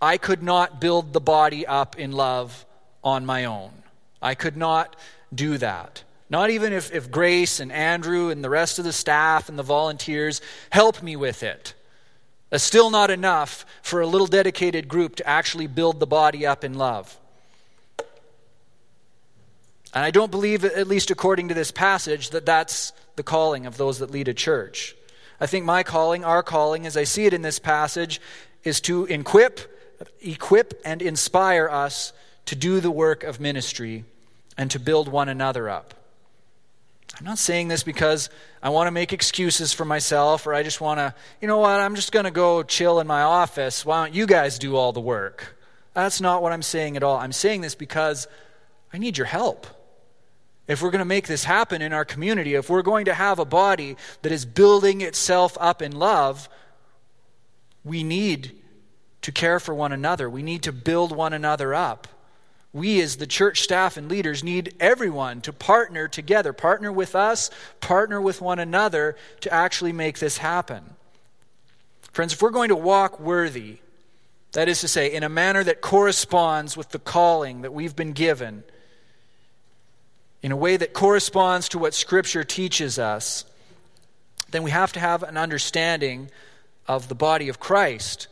I 0.00 0.16
could 0.18 0.42
not 0.42 0.80
build 0.80 1.12
the 1.12 1.20
body 1.20 1.66
up 1.66 1.98
in 1.98 2.12
love 2.12 2.66
on 3.04 3.26
my 3.26 3.44
own. 3.44 3.70
I 4.20 4.34
could 4.34 4.56
not 4.56 4.96
do 5.34 5.58
that. 5.58 6.04
Not 6.30 6.50
even 6.50 6.72
if, 6.72 6.92
if 6.92 7.10
Grace 7.10 7.60
and 7.60 7.70
Andrew 7.70 8.30
and 8.30 8.42
the 8.42 8.48
rest 8.48 8.78
of 8.78 8.84
the 8.84 8.92
staff 8.92 9.48
and 9.48 9.58
the 9.58 9.62
volunteers 9.62 10.40
help 10.70 11.02
me 11.02 11.14
with 11.14 11.42
it. 11.42 11.74
That's 12.48 12.64
still 12.64 12.90
not 12.90 13.10
enough 13.10 13.66
for 13.82 14.00
a 14.00 14.06
little 14.06 14.26
dedicated 14.26 14.88
group 14.88 15.16
to 15.16 15.28
actually 15.28 15.66
build 15.66 16.00
the 16.00 16.06
body 16.06 16.46
up 16.46 16.64
in 16.64 16.74
love. 16.74 17.18
And 19.94 20.04
I 20.04 20.10
don't 20.10 20.30
believe, 20.30 20.64
at 20.64 20.88
least 20.88 21.10
according 21.10 21.48
to 21.48 21.54
this 21.54 21.70
passage, 21.70 22.30
that 22.30 22.46
that's 22.46 22.92
the 23.16 23.22
calling 23.22 23.66
of 23.66 23.76
those 23.76 23.98
that 23.98 24.10
lead 24.10 24.28
a 24.28 24.34
church. 24.34 24.96
I 25.40 25.46
think 25.46 25.64
my 25.64 25.82
calling, 25.82 26.24
our 26.24 26.42
calling, 26.42 26.86
as 26.86 26.96
I 26.96 27.04
see 27.04 27.26
it 27.26 27.34
in 27.34 27.42
this 27.42 27.58
passage, 27.58 28.20
is 28.64 28.80
to 28.82 29.04
equip, 29.06 29.60
equip 30.20 30.80
and 30.84 31.02
inspire 31.02 31.68
us 31.68 32.12
to 32.46 32.56
do 32.56 32.80
the 32.80 32.90
work 32.90 33.22
of 33.24 33.40
ministry 33.40 34.04
and 34.56 34.70
to 34.70 34.78
build 34.78 35.08
one 35.08 35.28
another 35.28 35.68
up. 35.68 35.94
I'm 37.18 37.26
not 37.26 37.38
saying 37.38 37.68
this 37.68 37.82
because 37.82 38.30
I 38.62 38.70
want 38.70 38.86
to 38.86 38.90
make 38.90 39.12
excuses 39.12 39.72
for 39.72 39.84
myself 39.84 40.46
or 40.46 40.54
I 40.54 40.62
just 40.62 40.80
want 40.80 40.98
to, 40.98 41.14
you 41.40 41.48
know 41.48 41.58
what, 41.58 41.78
I'm 41.78 41.94
just 41.94 42.12
going 42.12 42.24
to 42.24 42.30
go 42.30 42.62
chill 42.62 43.00
in 43.00 43.06
my 43.06 43.22
office. 43.22 43.84
Why 43.84 44.04
don't 44.04 44.14
you 44.14 44.26
guys 44.26 44.58
do 44.58 44.76
all 44.76 44.92
the 44.92 45.00
work? 45.00 45.58
That's 45.92 46.20
not 46.20 46.42
what 46.42 46.52
I'm 46.52 46.62
saying 46.62 46.96
at 46.96 47.02
all. 47.02 47.18
I'm 47.18 47.32
saying 47.32 47.60
this 47.60 47.74
because 47.74 48.28
I 48.92 48.98
need 48.98 49.18
your 49.18 49.26
help. 49.26 49.66
If 50.66 50.80
we're 50.80 50.90
going 50.90 51.00
to 51.00 51.04
make 51.04 51.26
this 51.26 51.44
happen 51.44 51.82
in 51.82 51.92
our 51.92 52.04
community, 52.04 52.54
if 52.54 52.70
we're 52.70 52.82
going 52.82 53.06
to 53.06 53.14
have 53.14 53.38
a 53.38 53.44
body 53.44 53.96
that 54.22 54.32
is 54.32 54.44
building 54.44 55.00
itself 55.00 55.56
up 55.60 55.82
in 55.82 55.92
love, 55.92 56.48
we 57.84 58.04
need 58.04 58.52
to 59.22 59.32
care 59.32 59.58
for 59.58 59.74
one 59.74 59.92
another. 59.92 60.30
We 60.30 60.42
need 60.42 60.62
to 60.64 60.72
build 60.72 61.14
one 61.14 61.32
another 61.32 61.74
up 61.74 62.06
we 62.72 63.02
as 63.02 63.16
the 63.16 63.26
church 63.26 63.60
staff 63.60 63.96
and 63.96 64.08
leaders 64.08 64.42
need 64.42 64.74
everyone 64.80 65.42
to 65.42 65.52
partner 65.52 66.08
together, 66.08 66.52
partner 66.52 66.90
with 66.90 67.14
us, 67.14 67.50
partner 67.80 68.20
with 68.20 68.40
one 68.40 68.58
another 68.58 69.16
to 69.40 69.52
actually 69.52 69.92
make 69.92 70.18
this 70.18 70.38
happen. 70.38 70.96
Friends, 72.12 72.32
if 72.32 72.40
we're 72.40 72.50
going 72.50 72.70
to 72.70 72.76
walk 72.76 73.20
worthy, 73.20 73.78
that 74.52 74.68
is 74.68 74.80
to 74.80 74.88
say, 74.88 75.12
in 75.12 75.22
a 75.22 75.28
manner 75.28 75.62
that 75.64 75.80
corresponds 75.80 76.76
with 76.76 76.90
the 76.90 76.98
calling 76.98 77.62
that 77.62 77.74
we've 77.74 77.96
been 77.96 78.12
given, 78.12 78.64
in 80.42 80.52
a 80.52 80.56
way 80.56 80.76
that 80.76 80.92
corresponds 80.92 81.68
to 81.70 81.78
what 81.78 81.94
Scripture 81.94 82.44
teaches 82.44 82.98
us, 82.98 83.44
then 84.50 84.62
we 84.62 84.70
have 84.70 84.92
to 84.92 85.00
have 85.00 85.22
an 85.22 85.36
understanding 85.36 86.30
of 86.86 87.08
the 87.08 87.14
body 87.14 87.48
of 87.48 87.60
Christ 87.60 88.26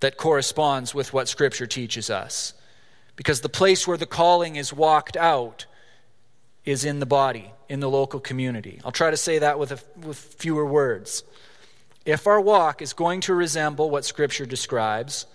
that 0.00 0.16
corresponds 0.16 0.94
with 0.94 1.12
what 1.12 1.28
Scripture 1.28 1.66
teaches 1.66 2.10
us. 2.10 2.54
Because 3.16 3.40
the 3.40 3.48
place 3.48 3.86
where 3.86 3.96
the 3.96 4.06
calling 4.06 4.56
is 4.56 4.72
walked 4.72 5.16
out 5.16 5.66
is 6.64 6.84
in 6.84 7.00
the 7.00 7.06
body, 7.06 7.50
in 7.68 7.80
the 7.80 7.88
local 7.88 8.20
community. 8.20 8.80
I'll 8.84 8.92
try 8.92 9.10
to 9.10 9.16
say 9.16 9.38
that 9.38 9.58
with, 9.58 9.72
a, 9.72 9.78
with 10.06 10.18
fewer 10.18 10.66
words. 10.66 11.22
If 12.04 12.26
our 12.26 12.40
walk 12.40 12.82
is 12.82 12.92
going 12.92 13.22
to 13.22 13.34
resemble 13.34 13.90
what 13.90 14.04
Scripture 14.04 14.46
describes, 14.46 15.26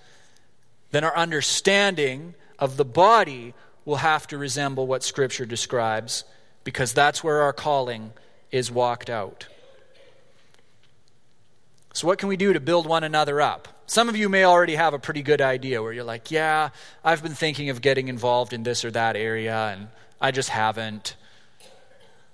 then 0.91 1.03
our 1.03 1.15
understanding 1.15 2.35
of 2.59 2.77
the 2.77 2.85
body 2.85 3.53
will 3.85 3.97
have 3.97 4.27
to 4.27 4.37
resemble 4.37 4.87
what 4.87 5.03
Scripture 5.03 5.45
describes, 5.45 6.23
because 6.63 6.93
that's 6.93 7.23
where 7.23 7.41
our 7.41 7.53
calling 7.53 8.13
is 8.51 8.71
walked 8.71 9.09
out. 9.09 9.47
So, 11.93 12.07
what 12.07 12.17
can 12.17 12.29
we 12.29 12.37
do 12.37 12.53
to 12.53 12.59
build 12.59 12.87
one 12.87 13.03
another 13.03 13.39
up? 13.41 13.67
Some 13.85 14.09
of 14.09 14.15
you 14.15 14.29
may 14.29 14.45
already 14.45 14.75
have 14.75 14.93
a 14.93 14.99
pretty 14.99 15.21
good 15.21 15.41
idea 15.41 15.81
where 15.81 15.93
you're 15.93 16.03
like, 16.03 16.31
yeah, 16.31 16.69
I've 17.03 17.21
been 17.21 17.35
thinking 17.35 17.69
of 17.69 17.81
getting 17.81 18.07
involved 18.07 18.53
in 18.53 18.63
this 18.63 18.83
or 18.83 18.91
that 18.91 19.15
area, 19.15 19.55
and 19.55 19.89
I 20.19 20.31
just 20.31 20.49
haven't. 20.49 21.15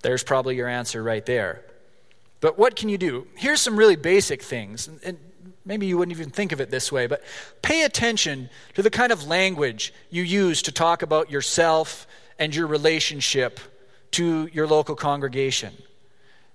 There's 0.02 0.22
probably 0.22 0.56
your 0.56 0.68
answer 0.68 1.02
right 1.02 1.26
there. 1.26 1.62
But 2.40 2.58
what 2.58 2.74
can 2.74 2.88
you 2.88 2.96
do? 2.96 3.26
Here's 3.36 3.60
some 3.60 3.76
really 3.76 3.96
basic 3.96 4.42
things. 4.42 4.88
And 5.04 5.18
maybe 5.64 5.86
you 5.86 5.98
wouldn't 5.98 6.16
even 6.16 6.30
think 6.30 6.52
of 6.52 6.60
it 6.60 6.70
this 6.70 6.90
way, 6.90 7.06
but 7.06 7.22
pay 7.62 7.82
attention 7.82 8.50
to 8.74 8.82
the 8.82 8.90
kind 8.90 9.12
of 9.12 9.26
language 9.26 9.92
you 10.10 10.22
use 10.22 10.62
to 10.62 10.72
talk 10.72 11.02
about 11.02 11.30
yourself 11.30 12.06
and 12.38 12.54
your 12.54 12.66
relationship 12.66 13.60
to 14.12 14.48
your 14.52 14.66
local 14.66 14.94
congregation. 14.94 15.74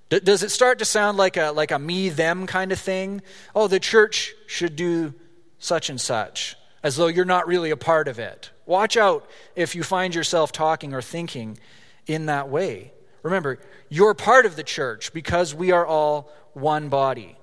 Does 0.09 0.43
it 0.43 0.51
start 0.51 0.79
to 0.79 0.85
sound 0.85 1.17
like 1.17 1.35
a, 1.37 1.51
like 1.51 1.71
a 1.71 1.79
me 1.79 2.09
them 2.09 2.45
kind 2.45 2.71
of 2.71 2.79
thing? 2.79 3.21
Oh, 3.55 3.67
the 3.67 3.79
church 3.79 4.33
should 4.47 4.75
do 4.75 5.13
such 5.57 5.89
and 5.89 5.99
such, 5.99 6.55
as 6.83 6.95
though 6.95 7.07
you're 7.07 7.25
not 7.25 7.47
really 7.47 7.71
a 7.71 7.77
part 7.77 8.07
of 8.07 8.19
it. 8.19 8.51
Watch 8.65 8.97
out 8.97 9.27
if 9.55 9.75
you 9.75 9.83
find 9.83 10.13
yourself 10.13 10.51
talking 10.51 10.93
or 10.93 11.01
thinking 11.01 11.57
in 12.05 12.27
that 12.27 12.49
way. 12.49 12.91
Remember, 13.23 13.59
you're 13.89 14.13
part 14.13 14.45
of 14.45 14.55
the 14.55 14.63
church 14.63 15.11
because 15.11 15.55
we 15.55 15.71
are 15.71 15.85
all 15.85 16.31
one 16.53 16.89
body. 16.89 17.35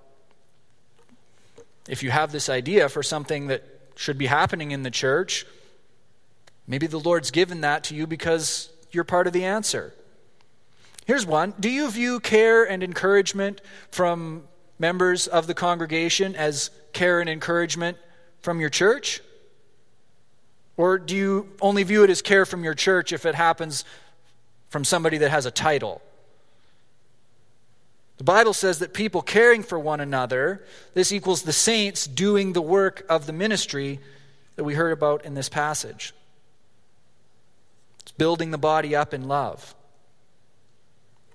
If 1.89 2.03
you 2.03 2.11
have 2.11 2.33
this 2.33 2.49
idea 2.49 2.89
for 2.89 3.03
something 3.03 3.49
that 3.49 3.65
should 3.97 4.19
be 4.19 4.27
happening 4.27 4.71
in 4.71 4.83
the 4.83 4.91
church, 4.91 5.47
maybe 6.67 6.87
the 6.87 7.01
Lord's 7.01 7.31
given 7.31 7.63
that 7.63 7.85
to 7.85 7.95
you 7.95 8.07
because 8.07 8.71
you're 8.91 9.05
part 9.05 9.27
of 9.27 9.33
the 9.33 9.45
answer. 9.45 9.93
Here's 11.07 11.27
one 11.27 11.55
Do 11.59 11.69
you 11.69 11.91
view 11.91 12.21
care 12.21 12.65
and 12.65 12.83
encouragement 12.83 13.61
from 13.91 14.45
members 14.79 15.27
of 15.27 15.47
the 15.47 15.55
congregation 15.55 16.37
as 16.37 16.71
care 16.93 17.21
and 17.21 17.29
encouragement 17.29 17.97
from 18.41 18.61
your 18.61 18.71
church? 18.71 19.21
Or 20.77 20.99
do 20.99 21.15
you 21.15 21.49
only 21.61 21.83
view 21.83 22.03
it 22.05 22.11
as 22.11 22.23
care 22.23 22.47
from 22.47 22.65
your 22.65 22.75
church 22.75 23.13
if 23.13 23.27
it 23.27 23.35
happens 23.35 23.85
from 24.71 24.85
somebody 24.85 25.19
that 25.19 25.31
has 25.31 25.47
a 25.47 25.51
title? 25.51 26.01
The 28.19 28.25
Bible 28.25 28.53
says 28.53 28.79
that 28.81 28.95
people 28.95 29.23
caring 29.23 29.63
for 29.63 29.79
one 29.79 30.01
another, 30.01 30.65
this 30.95 31.13
equals 31.13 31.43
the 31.43 31.53
saints 31.53 32.07
doing 32.07 32.53
the 32.53 32.63
work 32.63 33.05
of 33.09 33.27
the 33.27 33.33
ministry 33.33 34.01
that 34.57 34.65
we 34.65 34.75
heard 34.75 34.93
about 34.93 35.25
in 35.25 35.35
this 35.35 35.49
passage. 35.49 36.15
It's 38.01 38.13
building 38.13 38.51
the 38.51 38.59
body 38.59 38.95
up 38.95 39.15
in 39.15 39.29
love. 39.29 39.75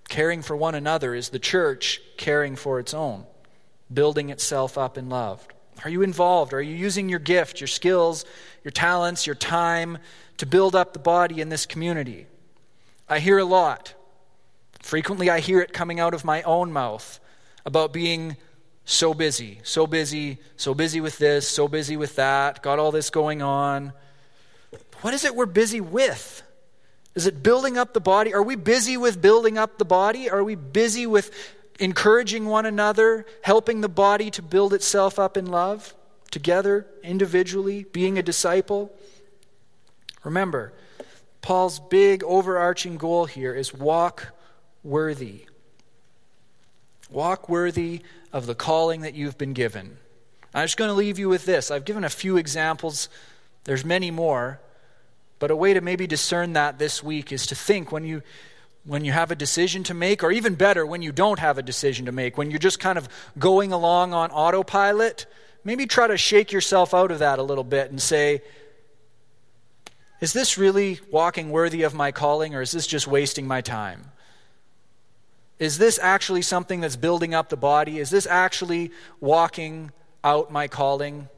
Caring 0.07 0.41
for 0.41 0.55
one 0.55 0.75
another 0.75 1.13
is 1.13 1.29
the 1.29 1.39
church 1.39 2.01
caring 2.15 2.55
for 2.55 2.79
its 2.79 2.93
own, 2.93 3.25
building 3.93 4.29
itself 4.29 4.77
up 4.77 4.97
in 4.97 5.09
love. 5.09 5.45
Are 5.83 5.89
you 5.89 6.01
involved? 6.01 6.53
Are 6.53 6.61
you 6.61 6.75
using 6.75 7.09
your 7.09 7.19
gift, 7.19 7.59
your 7.59 7.67
skills, 7.67 8.25
your 8.63 8.71
talents, 8.71 9.25
your 9.25 9.35
time 9.35 9.97
to 10.37 10.45
build 10.45 10.75
up 10.75 10.93
the 10.93 10.99
body 10.99 11.41
in 11.41 11.49
this 11.49 11.65
community? 11.65 12.25
I 13.09 13.19
hear 13.19 13.37
a 13.37 13.45
lot. 13.45 13.93
Frequently, 14.79 15.29
I 15.29 15.39
hear 15.39 15.59
it 15.59 15.73
coming 15.73 15.99
out 15.99 16.13
of 16.13 16.23
my 16.23 16.41
own 16.43 16.71
mouth 16.71 17.19
about 17.65 17.91
being 17.91 18.37
so 18.85 19.13
busy, 19.13 19.59
so 19.63 19.85
busy, 19.85 20.37
so 20.55 20.73
busy 20.73 21.01
with 21.01 21.17
this, 21.17 21.47
so 21.47 21.67
busy 21.67 21.97
with 21.97 22.15
that, 22.15 22.63
got 22.63 22.79
all 22.79 22.91
this 22.91 23.09
going 23.09 23.41
on. 23.41 23.91
What 25.01 25.13
is 25.13 25.25
it 25.25 25.35
we're 25.35 25.45
busy 25.45 25.81
with? 25.81 26.41
Is 27.13 27.27
it 27.27 27.43
building 27.43 27.77
up 27.77 27.93
the 27.93 27.99
body? 27.99 28.33
Are 28.33 28.43
we 28.43 28.55
busy 28.55 28.95
with 28.95 29.21
building 29.21 29.57
up 29.57 29.77
the 29.77 29.85
body? 29.85 30.29
Are 30.29 30.43
we 30.43 30.55
busy 30.55 31.05
with 31.05 31.31
encouraging 31.79 32.45
one 32.45 32.65
another, 32.65 33.25
helping 33.43 33.81
the 33.81 33.89
body 33.89 34.31
to 34.31 34.41
build 34.41 34.73
itself 34.73 35.19
up 35.19 35.35
in 35.35 35.47
love, 35.47 35.93
together, 36.31 36.87
individually, 37.03 37.85
being 37.91 38.17
a 38.17 38.23
disciple? 38.23 38.95
Remember, 40.23 40.73
Paul's 41.41 41.79
big 41.79 42.23
overarching 42.23 42.97
goal 42.97 43.25
here 43.25 43.53
is 43.53 43.73
walk 43.73 44.33
worthy. 44.87 45.45
Walk 47.09 47.47
worthy 47.49 48.01
of 48.33 48.45
the 48.45 48.55
calling 48.55 49.01
that 49.01 49.13
you've 49.13 49.37
been 49.37 49.53
given. 49.53 49.97
I'm 50.53 50.65
just 50.65 50.77
going 50.77 50.89
to 50.89 50.93
leave 50.93 51.19
you 51.19 51.29
with 51.29 51.45
this. 51.45 51.69
I've 51.69 51.85
given 51.85 52.03
a 52.03 52.09
few 52.09 52.37
examples, 52.37 53.09
there's 53.65 53.85
many 53.85 54.11
more, 54.11 54.59
but 55.39 55.51
a 55.51 55.55
way 55.55 55.73
to 55.73 55.81
maybe 55.81 56.07
discern 56.07 56.53
that 56.53 56.79
this 56.79 57.03
week 57.03 57.31
is 57.31 57.45
to 57.47 57.55
think 57.55 57.91
when 57.91 58.03
you 58.03 58.23
when 58.85 59.03
you 59.03 59.11
have 59.11 59.31
a 59.31 59.35
decision 59.35 59.83
to 59.83 59.93
make, 59.93 60.23
or 60.23 60.31
even 60.31 60.55
better, 60.55 60.85
when 60.85 61.01
you 61.01 61.11
don't 61.11 61.39
have 61.39 61.57
a 61.57 61.61
decision 61.61 62.05
to 62.05 62.11
make, 62.13 62.37
when 62.37 62.49
you're 62.49 62.57
just 62.57 62.79
kind 62.79 62.97
of 62.97 63.09
going 63.37 63.73
along 63.73 64.13
on 64.13 64.31
autopilot, 64.31 65.25
maybe 65.65 65.85
try 65.85 66.07
to 66.07 66.15
shake 66.15 66.53
yourself 66.53 66.93
out 66.93 67.11
of 67.11 67.19
that 67.19 67.37
a 67.37 67.43
little 67.43 67.65
bit 67.65 67.91
and 67.91 68.01
say, 68.01 68.41
Is 70.21 70.31
this 70.31 70.57
really 70.57 71.01
walking 71.11 71.51
worthy 71.51 71.83
of 71.83 71.93
my 71.93 72.13
calling, 72.13 72.55
or 72.55 72.61
is 72.61 72.71
this 72.71 72.87
just 72.87 73.07
wasting 73.07 73.45
my 73.45 73.59
time? 73.59 74.11
Is 75.59 75.77
this 75.77 75.99
actually 76.01 76.43
something 76.43 76.81
that's 76.81 76.95
building 76.95 77.33
up 77.33 77.49
the 77.49 77.57
body? 77.57 77.97
Is 77.99 78.09
this 78.09 78.27
actually 78.27 78.91
walking 79.19 79.91
out 80.23 80.51
my 80.51 80.67
calling? 80.67 81.29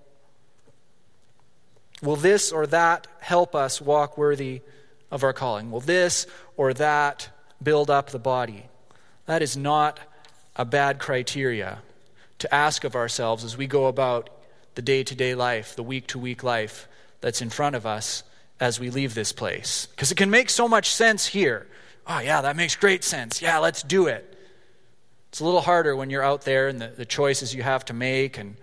Will 2.02 2.16
this 2.16 2.52
or 2.52 2.68
that 2.68 3.08
help 3.20 3.56
us 3.56 3.82
walk 3.82 4.18
worthy 4.18 4.62
of 5.12 5.24
our 5.24 5.34
calling? 5.34 5.72
Will 5.72 5.80
this 5.80 6.28
or 6.58 6.74
that 6.74 7.30
build 7.62 7.90
up 7.90 8.10
the 8.10 8.20
body? 8.20 8.66
That 9.26 9.42
is 9.42 9.56
not 9.56 10.00
a 10.56 10.66
bad 10.66 11.00
criteria 11.00 11.80
to 12.40 12.54
ask 12.54 12.84
of 12.84 12.96
ourselves 12.96 13.44
as 13.44 13.58
we 13.58 13.68
go 13.68 13.86
about 13.86 14.30
the 14.76 14.82
day 14.82 15.04
to 15.04 15.16
day 15.16 15.36
life, 15.36 15.76
the 15.76 15.84
week 15.84 16.08
to 16.08 16.20
week 16.20 16.44
life 16.44 16.88
that's 17.22 17.42
in 17.42 17.50
front 17.50 17.76
of 17.76 17.86
us 17.86 18.24
as 18.60 18.80
we 18.80 18.90
leave 18.90 19.14
this 19.14 19.32
place. 19.32 19.88
Because 19.92 20.12
it 20.12 20.16
can 20.16 20.30
make 20.30 20.50
so 20.50 20.68
much 20.68 20.90
sense 20.92 21.28
here. 21.28 21.68
Oh, 22.10 22.20
yeah, 22.20 22.42
that 22.42 22.56
makes 22.56 22.76
great 22.76 23.04
sense. 23.04 23.40
Yeah, 23.40 23.60
let's 23.60 23.84
do 23.84 24.08
it. 24.08 24.36
It's 25.30 25.42
a 25.42 25.46
little 25.46 25.62
harder 25.62 25.96
when 25.96 26.10
you're 26.10 26.24
out 26.24 26.42
there 26.42 26.68
and 26.68 26.82
the, 26.82 26.88
the 26.88 27.06
choices 27.06 27.54
you 27.54 27.62
have 27.62 27.86
to 27.86 27.94
make, 27.94 28.40
and 28.40 28.56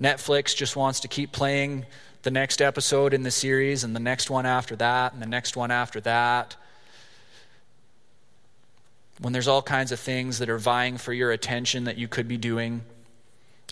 Netflix 0.00 0.54
just 0.54 0.76
wants 0.76 1.00
to 1.00 1.08
keep 1.08 1.32
playing 1.32 1.86
the 2.22 2.30
next 2.30 2.62
episode 2.62 3.12
in 3.12 3.24
the 3.24 3.32
series, 3.32 3.82
and 3.82 3.96
the 3.96 4.00
next 4.00 4.30
one 4.30 4.46
after 4.46 4.76
that, 4.76 5.12
and 5.12 5.20
the 5.20 5.26
next 5.26 5.56
one 5.56 5.72
after 5.72 6.00
that. 6.02 6.54
When 9.20 9.32
there's 9.32 9.48
all 9.48 9.60
kinds 9.60 9.90
of 9.90 9.98
things 9.98 10.38
that 10.38 10.48
are 10.48 10.58
vying 10.58 10.96
for 10.96 11.12
your 11.12 11.32
attention 11.32 11.84
that 11.84 11.98
you 11.98 12.06
could 12.06 12.28
be 12.28 12.36
doing, 12.36 12.82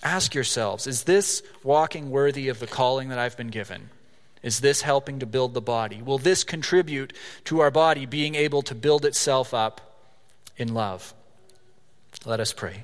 ask 0.03 0.35
yourselves 0.35 0.85
is 0.85 1.03
this 1.03 1.41
walking 1.63 2.09
worthy 2.11 2.49
of 2.49 2.59
the 2.59 2.67
calling 2.67 3.07
that 3.09 3.19
I've 3.19 3.37
been 3.37 3.47
given? 3.47 3.89
Is 4.43 4.59
this 4.59 4.81
helping 4.81 5.19
to 5.19 5.25
build 5.25 5.53
the 5.53 5.61
body? 5.61 6.01
Will 6.01 6.17
this 6.17 6.43
contribute 6.43 7.13
to 7.45 7.61
our 7.61 7.71
body 7.71 8.05
being 8.05 8.35
able 8.35 8.61
to 8.63 8.75
build 8.75 9.05
itself 9.05 9.53
up 9.53 9.81
in 10.57 10.73
love? 10.73 11.13
Let 12.25 12.41
us 12.41 12.51
pray. 12.51 12.83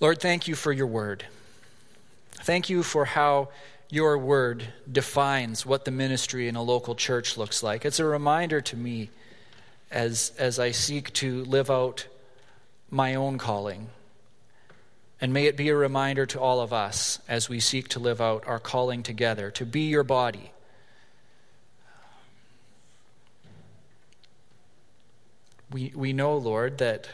Lord, 0.00 0.20
thank 0.20 0.48
you 0.48 0.54
for 0.54 0.72
your 0.72 0.86
word. 0.86 1.26
Thank 2.32 2.70
you 2.70 2.82
for 2.82 3.04
how 3.04 3.50
your 3.90 4.16
word 4.16 4.64
defines 4.90 5.66
what 5.66 5.84
the 5.84 5.90
ministry 5.90 6.48
in 6.48 6.56
a 6.56 6.62
local 6.62 6.94
church 6.94 7.36
looks 7.36 7.62
like. 7.62 7.84
It's 7.84 7.98
a 7.98 8.04
reminder 8.04 8.60
to 8.62 8.76
me 8.76 9.10
as, 9.90 10.32
as 10.38 10.58
I 10.58 10.70
seek 10.70 11.12
to 11.14 11.44
live 11.44 11.70
out 11.70 12.06
my 12.90 13.14
own 13.14 13.38
calling 13.38 13.90
and 15.20 15.32
may 15.32 15.46
it 15.46 15.56
be 15.56 15.68
a 15.68 15.76
reminder 15.76 16.26
to 16.26 16.40
all 16.40 16.60
of 16.60 16.72
us 16.72 17.18
as 17.28 17.48
we 17.48 17.58
seek 17.60 17.88
to 17.88 17.98
live 17.98 18.20
out 18.20 18.46
our 18.46 18.60
calling 18.60 19.02
together 19.02 19.50
to 19.50 19.66
be 19.66 19.82
your 19.82 20.04
body. 20.04 20.52
We, 25.70 25.92
we 25.94 26.12
know, 26.12 26.36
Lord, 26.36 26.78
that 26.78 27.08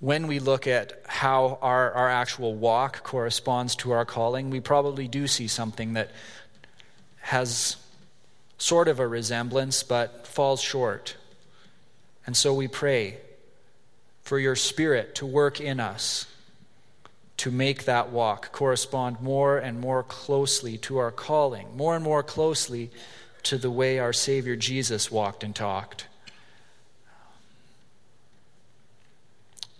when 0.00 0.26
we 0.26 0.40
look 0.40 0.66
at 0.66 1.00
how 1.06 1.58
our, 1.62 1.92
our 1.92 2.10
actual 2.10 2.54
walk 2.54 3.04
corresponds 3.04 3.76
to 3.76 3.92
our 3.92 4.04
calling, 4.04 4.50
we 4.50 4.60
probably 4.60 5.06
do 5.06 5.28
see 5.28 5.46
something 5.46 5.92
that 5.92 6.10
has 7.20 7.76
sort 8.58 8.88
of 8.88 8.98
a 8.98 9.06
resemblance 9.06 9.84
but 9.84 10.26
falls 10.26 10.60
short. 10.60 11.16
And 12.26 12.36
so 12.36 12.52
we 12.52 12.66
pray 12.66 13.18
for 14.22 14.38
your 14.38 14.56
Spirit 14.56 15.14
to 15.16 15.26
work 15.26 15.60
in 15.60 15.78
us 15.78 16.26
to 17.42 17.50
make 17.50 17.86
that 17.86 18.10
walk 18.10 18.52
correspond 18.52 19.20
more 19.20 19.58
and 19.58 19.80
more 19.80 20.04
closely 20.04 20.78
to 20.78 20.96
our 20.98 21.10
calling, 21.10 21.76
more 21.76 21.96
and 21.96 22.04
more 22.04 22.22
closely 22.22 22.88
to 23.42 23.58
the 23.58 23.68
way 23.68 23.98
our 23.98 24.12
Savior 24.12 24.54
Jesus 24.54 25.10
walked 25.10 25.42
and 25.42 25.52
talked. 25.52 26.06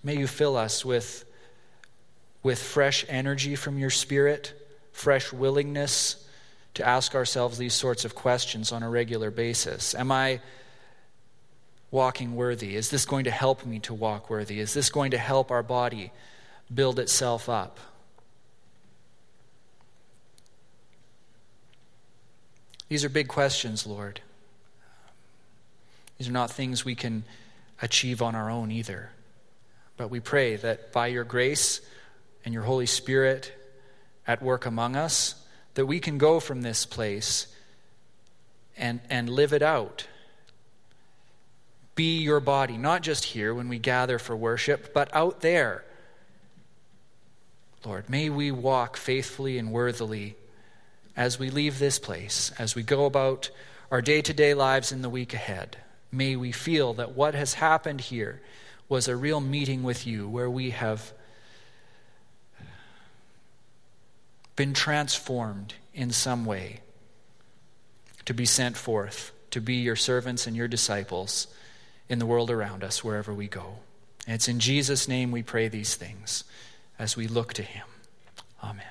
May 0.02 0.18
you 0.18 0.26
fill 0.26 0.56
us 0.56 0.84
with, 0.84 1.24
with 2.42 2.60
fresh 2.60 3.04
energy 3.08 3.54
from 3.54 3.78
your 3.78 3.90
Spirit, 3.90 4.52
fresh 4.90 5.32
willingness 5.32 6.26
to 6.74 6.84
ask 6.84 7.14
ourselves 7.14 7.58
these 7.58 7.74
sorts 7.74 8.04
of 8.04 8.16
questions 8.16 8.72
on 8.72 8.82
a 8.82 8.90
regular 8.90 9.30
basis. 9.30 9.94
Am 9.94 10.10
I 10.10 10.40
walking 11.92 12.34
worthy? 12.34 12.74
Is 12.74 12.90
this 12.90 13.04
going 13.04 13.22
to 13.22 13.30
help 13.30 13.64
me 13.64 13.78
to 13.78 13.94
walk 13.94 14.30
worthy? 14.30 14.58
Is 14.58 14.74
this 14.74 14.90
going 14.90 15.12
to 15.12 15.18
help 15.18 15.52
our 15.52 15.62
body? 15.62 16.10
Build 16.75 16.99
itself 16.99 17.49
up. 17.49 17.79
These 22.89 23.05
are 23.05 23.09
big 23.09 23.29
questions, 23.29 23.87
Lord. 23.87 24.20
These 26.18 26.29
are 26.29 26.33
not 26.33 26.51
things 26.51 26.85
we 26.85 26.95
can 26.95 27.25
achieve 27.81 28.23
on 28.23 28.35
our 28.35 28.51
own 28.51 28.70
either. 28.70 29.11
But 29.97 30.09
we 30.11 30.20
pray 30.20 30.57
that 30.57 30.93
by 30.93 31.09
your 31.09 31.25
grace 31.25 31.81
and 32.45 32.53
your 32.53 32.64
Holy 32.64 32.87
Spirit 32.87 33.53
at 34.27 34.43
work 34.43 34.66
among 34.66 34.95
us, 34.95 35.35
that 35.75 35.87
we 35.87 36.01
can 36.01 36.18
go 36.18 36.39
from 36.39 36.62
this 36.62 36.85
place 36.87 37.47
and, 38.77 39.01
and 39.09 39.29
live 39.29 39.53
it 39.53 39.62
out. 39.62 40.07
Be 41.95 42.18
your 42.18 42.41
body, 42.41 42.77
not 42.77 43.03
just 43.03 43.25
here 43.25 43.55
when 43.55 43.68
we 43.68 43.79
gather 43.79 44.18
for 44.18 44.37
worship, 44.37 44.95
but 44.95 45.14
out 45.14 45.41
there 45.41 45.85
Lord, 47.85 48.09
may 48.09 48.30
we 48.30 48.51
walk 48.51 48.97
faithfully 48.97 49.59
and 49.59 49.72
worthily 49.72 50.37
as 51.16 51.39
we 51.39 51.51
leave 51.51 51.78
this 51.78 51.99
place, 51.99 52.53
as 52.59 52.74
we 52.74 52.83
go 52.83 53.07
about 53.07 53.51
our 53.91 54.01
day 54.01 54.22
to 54.22 54.33
day 54.33 54.55
lives 54.55 54.93
in 54.93 55.03
the 55.03 55.11
week 55.11 55.35
ahead. 55.35 55.76
May 56.11 56.37
we 56.37 56.53
feel 56.53 56.95
that 56.95 57.12
what 57.12 57.35
has 57.35 57.55
happened 57.55 58.03
here 58.03 58.41
was 58.89 59.09
a 59.09 59.16
real 59.16 59.41
meeting 59.41 59.83
with 59.83 60.07
you 60.07 60.28
where 60.28 60.51
we 60.51 60.70
have 60.70 61.12
been 64.55 64.74
transformed 64.74 65.74
in 65.95 66.11
some 66.11 66.45
way 66.45 66.80
to 68.24 68.35
be 68.35 68.45
sent 68.45 68.76
forth, 68.76 69.33
to 69.51 69.61
be 69.61 69.76
your 69.76 69.97
servants 69.97 70.47
and 70.47 70.55
your 70.55 70.68
disciples 70.68 71.49
in 72.09 72.18
the 72.18 72.26
world 72.26 72.51
around 72.51 72.85
us, 72.85 73.03
wherever 73.03 73.33
we 73.33 73.49
go. 73.49 73.78
And 74.26 74.35
it's 74.35 74.49
in 74.49 74.61
Jesus' 74.61 75.09
name 75.09 75.33
we 75.33 75.43
pray 75.43 75.68
these 75.68 75.97
things 75.97 76.45
as 77.03 77.16
we 77.16 77.26
look 77.26 77.53
to 77.53 77.62
him. 77.62 77.86
Amen. 78.62 78.84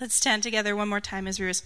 Let's 0.00 0.14
stand 0.14 0.42
together 0.42 0.74
one 0.74 0.88
more 0.88 1.00
time 1.00 1.26
as 1.26 1.38
we 1.38 1.44
respond. 1.44 1.64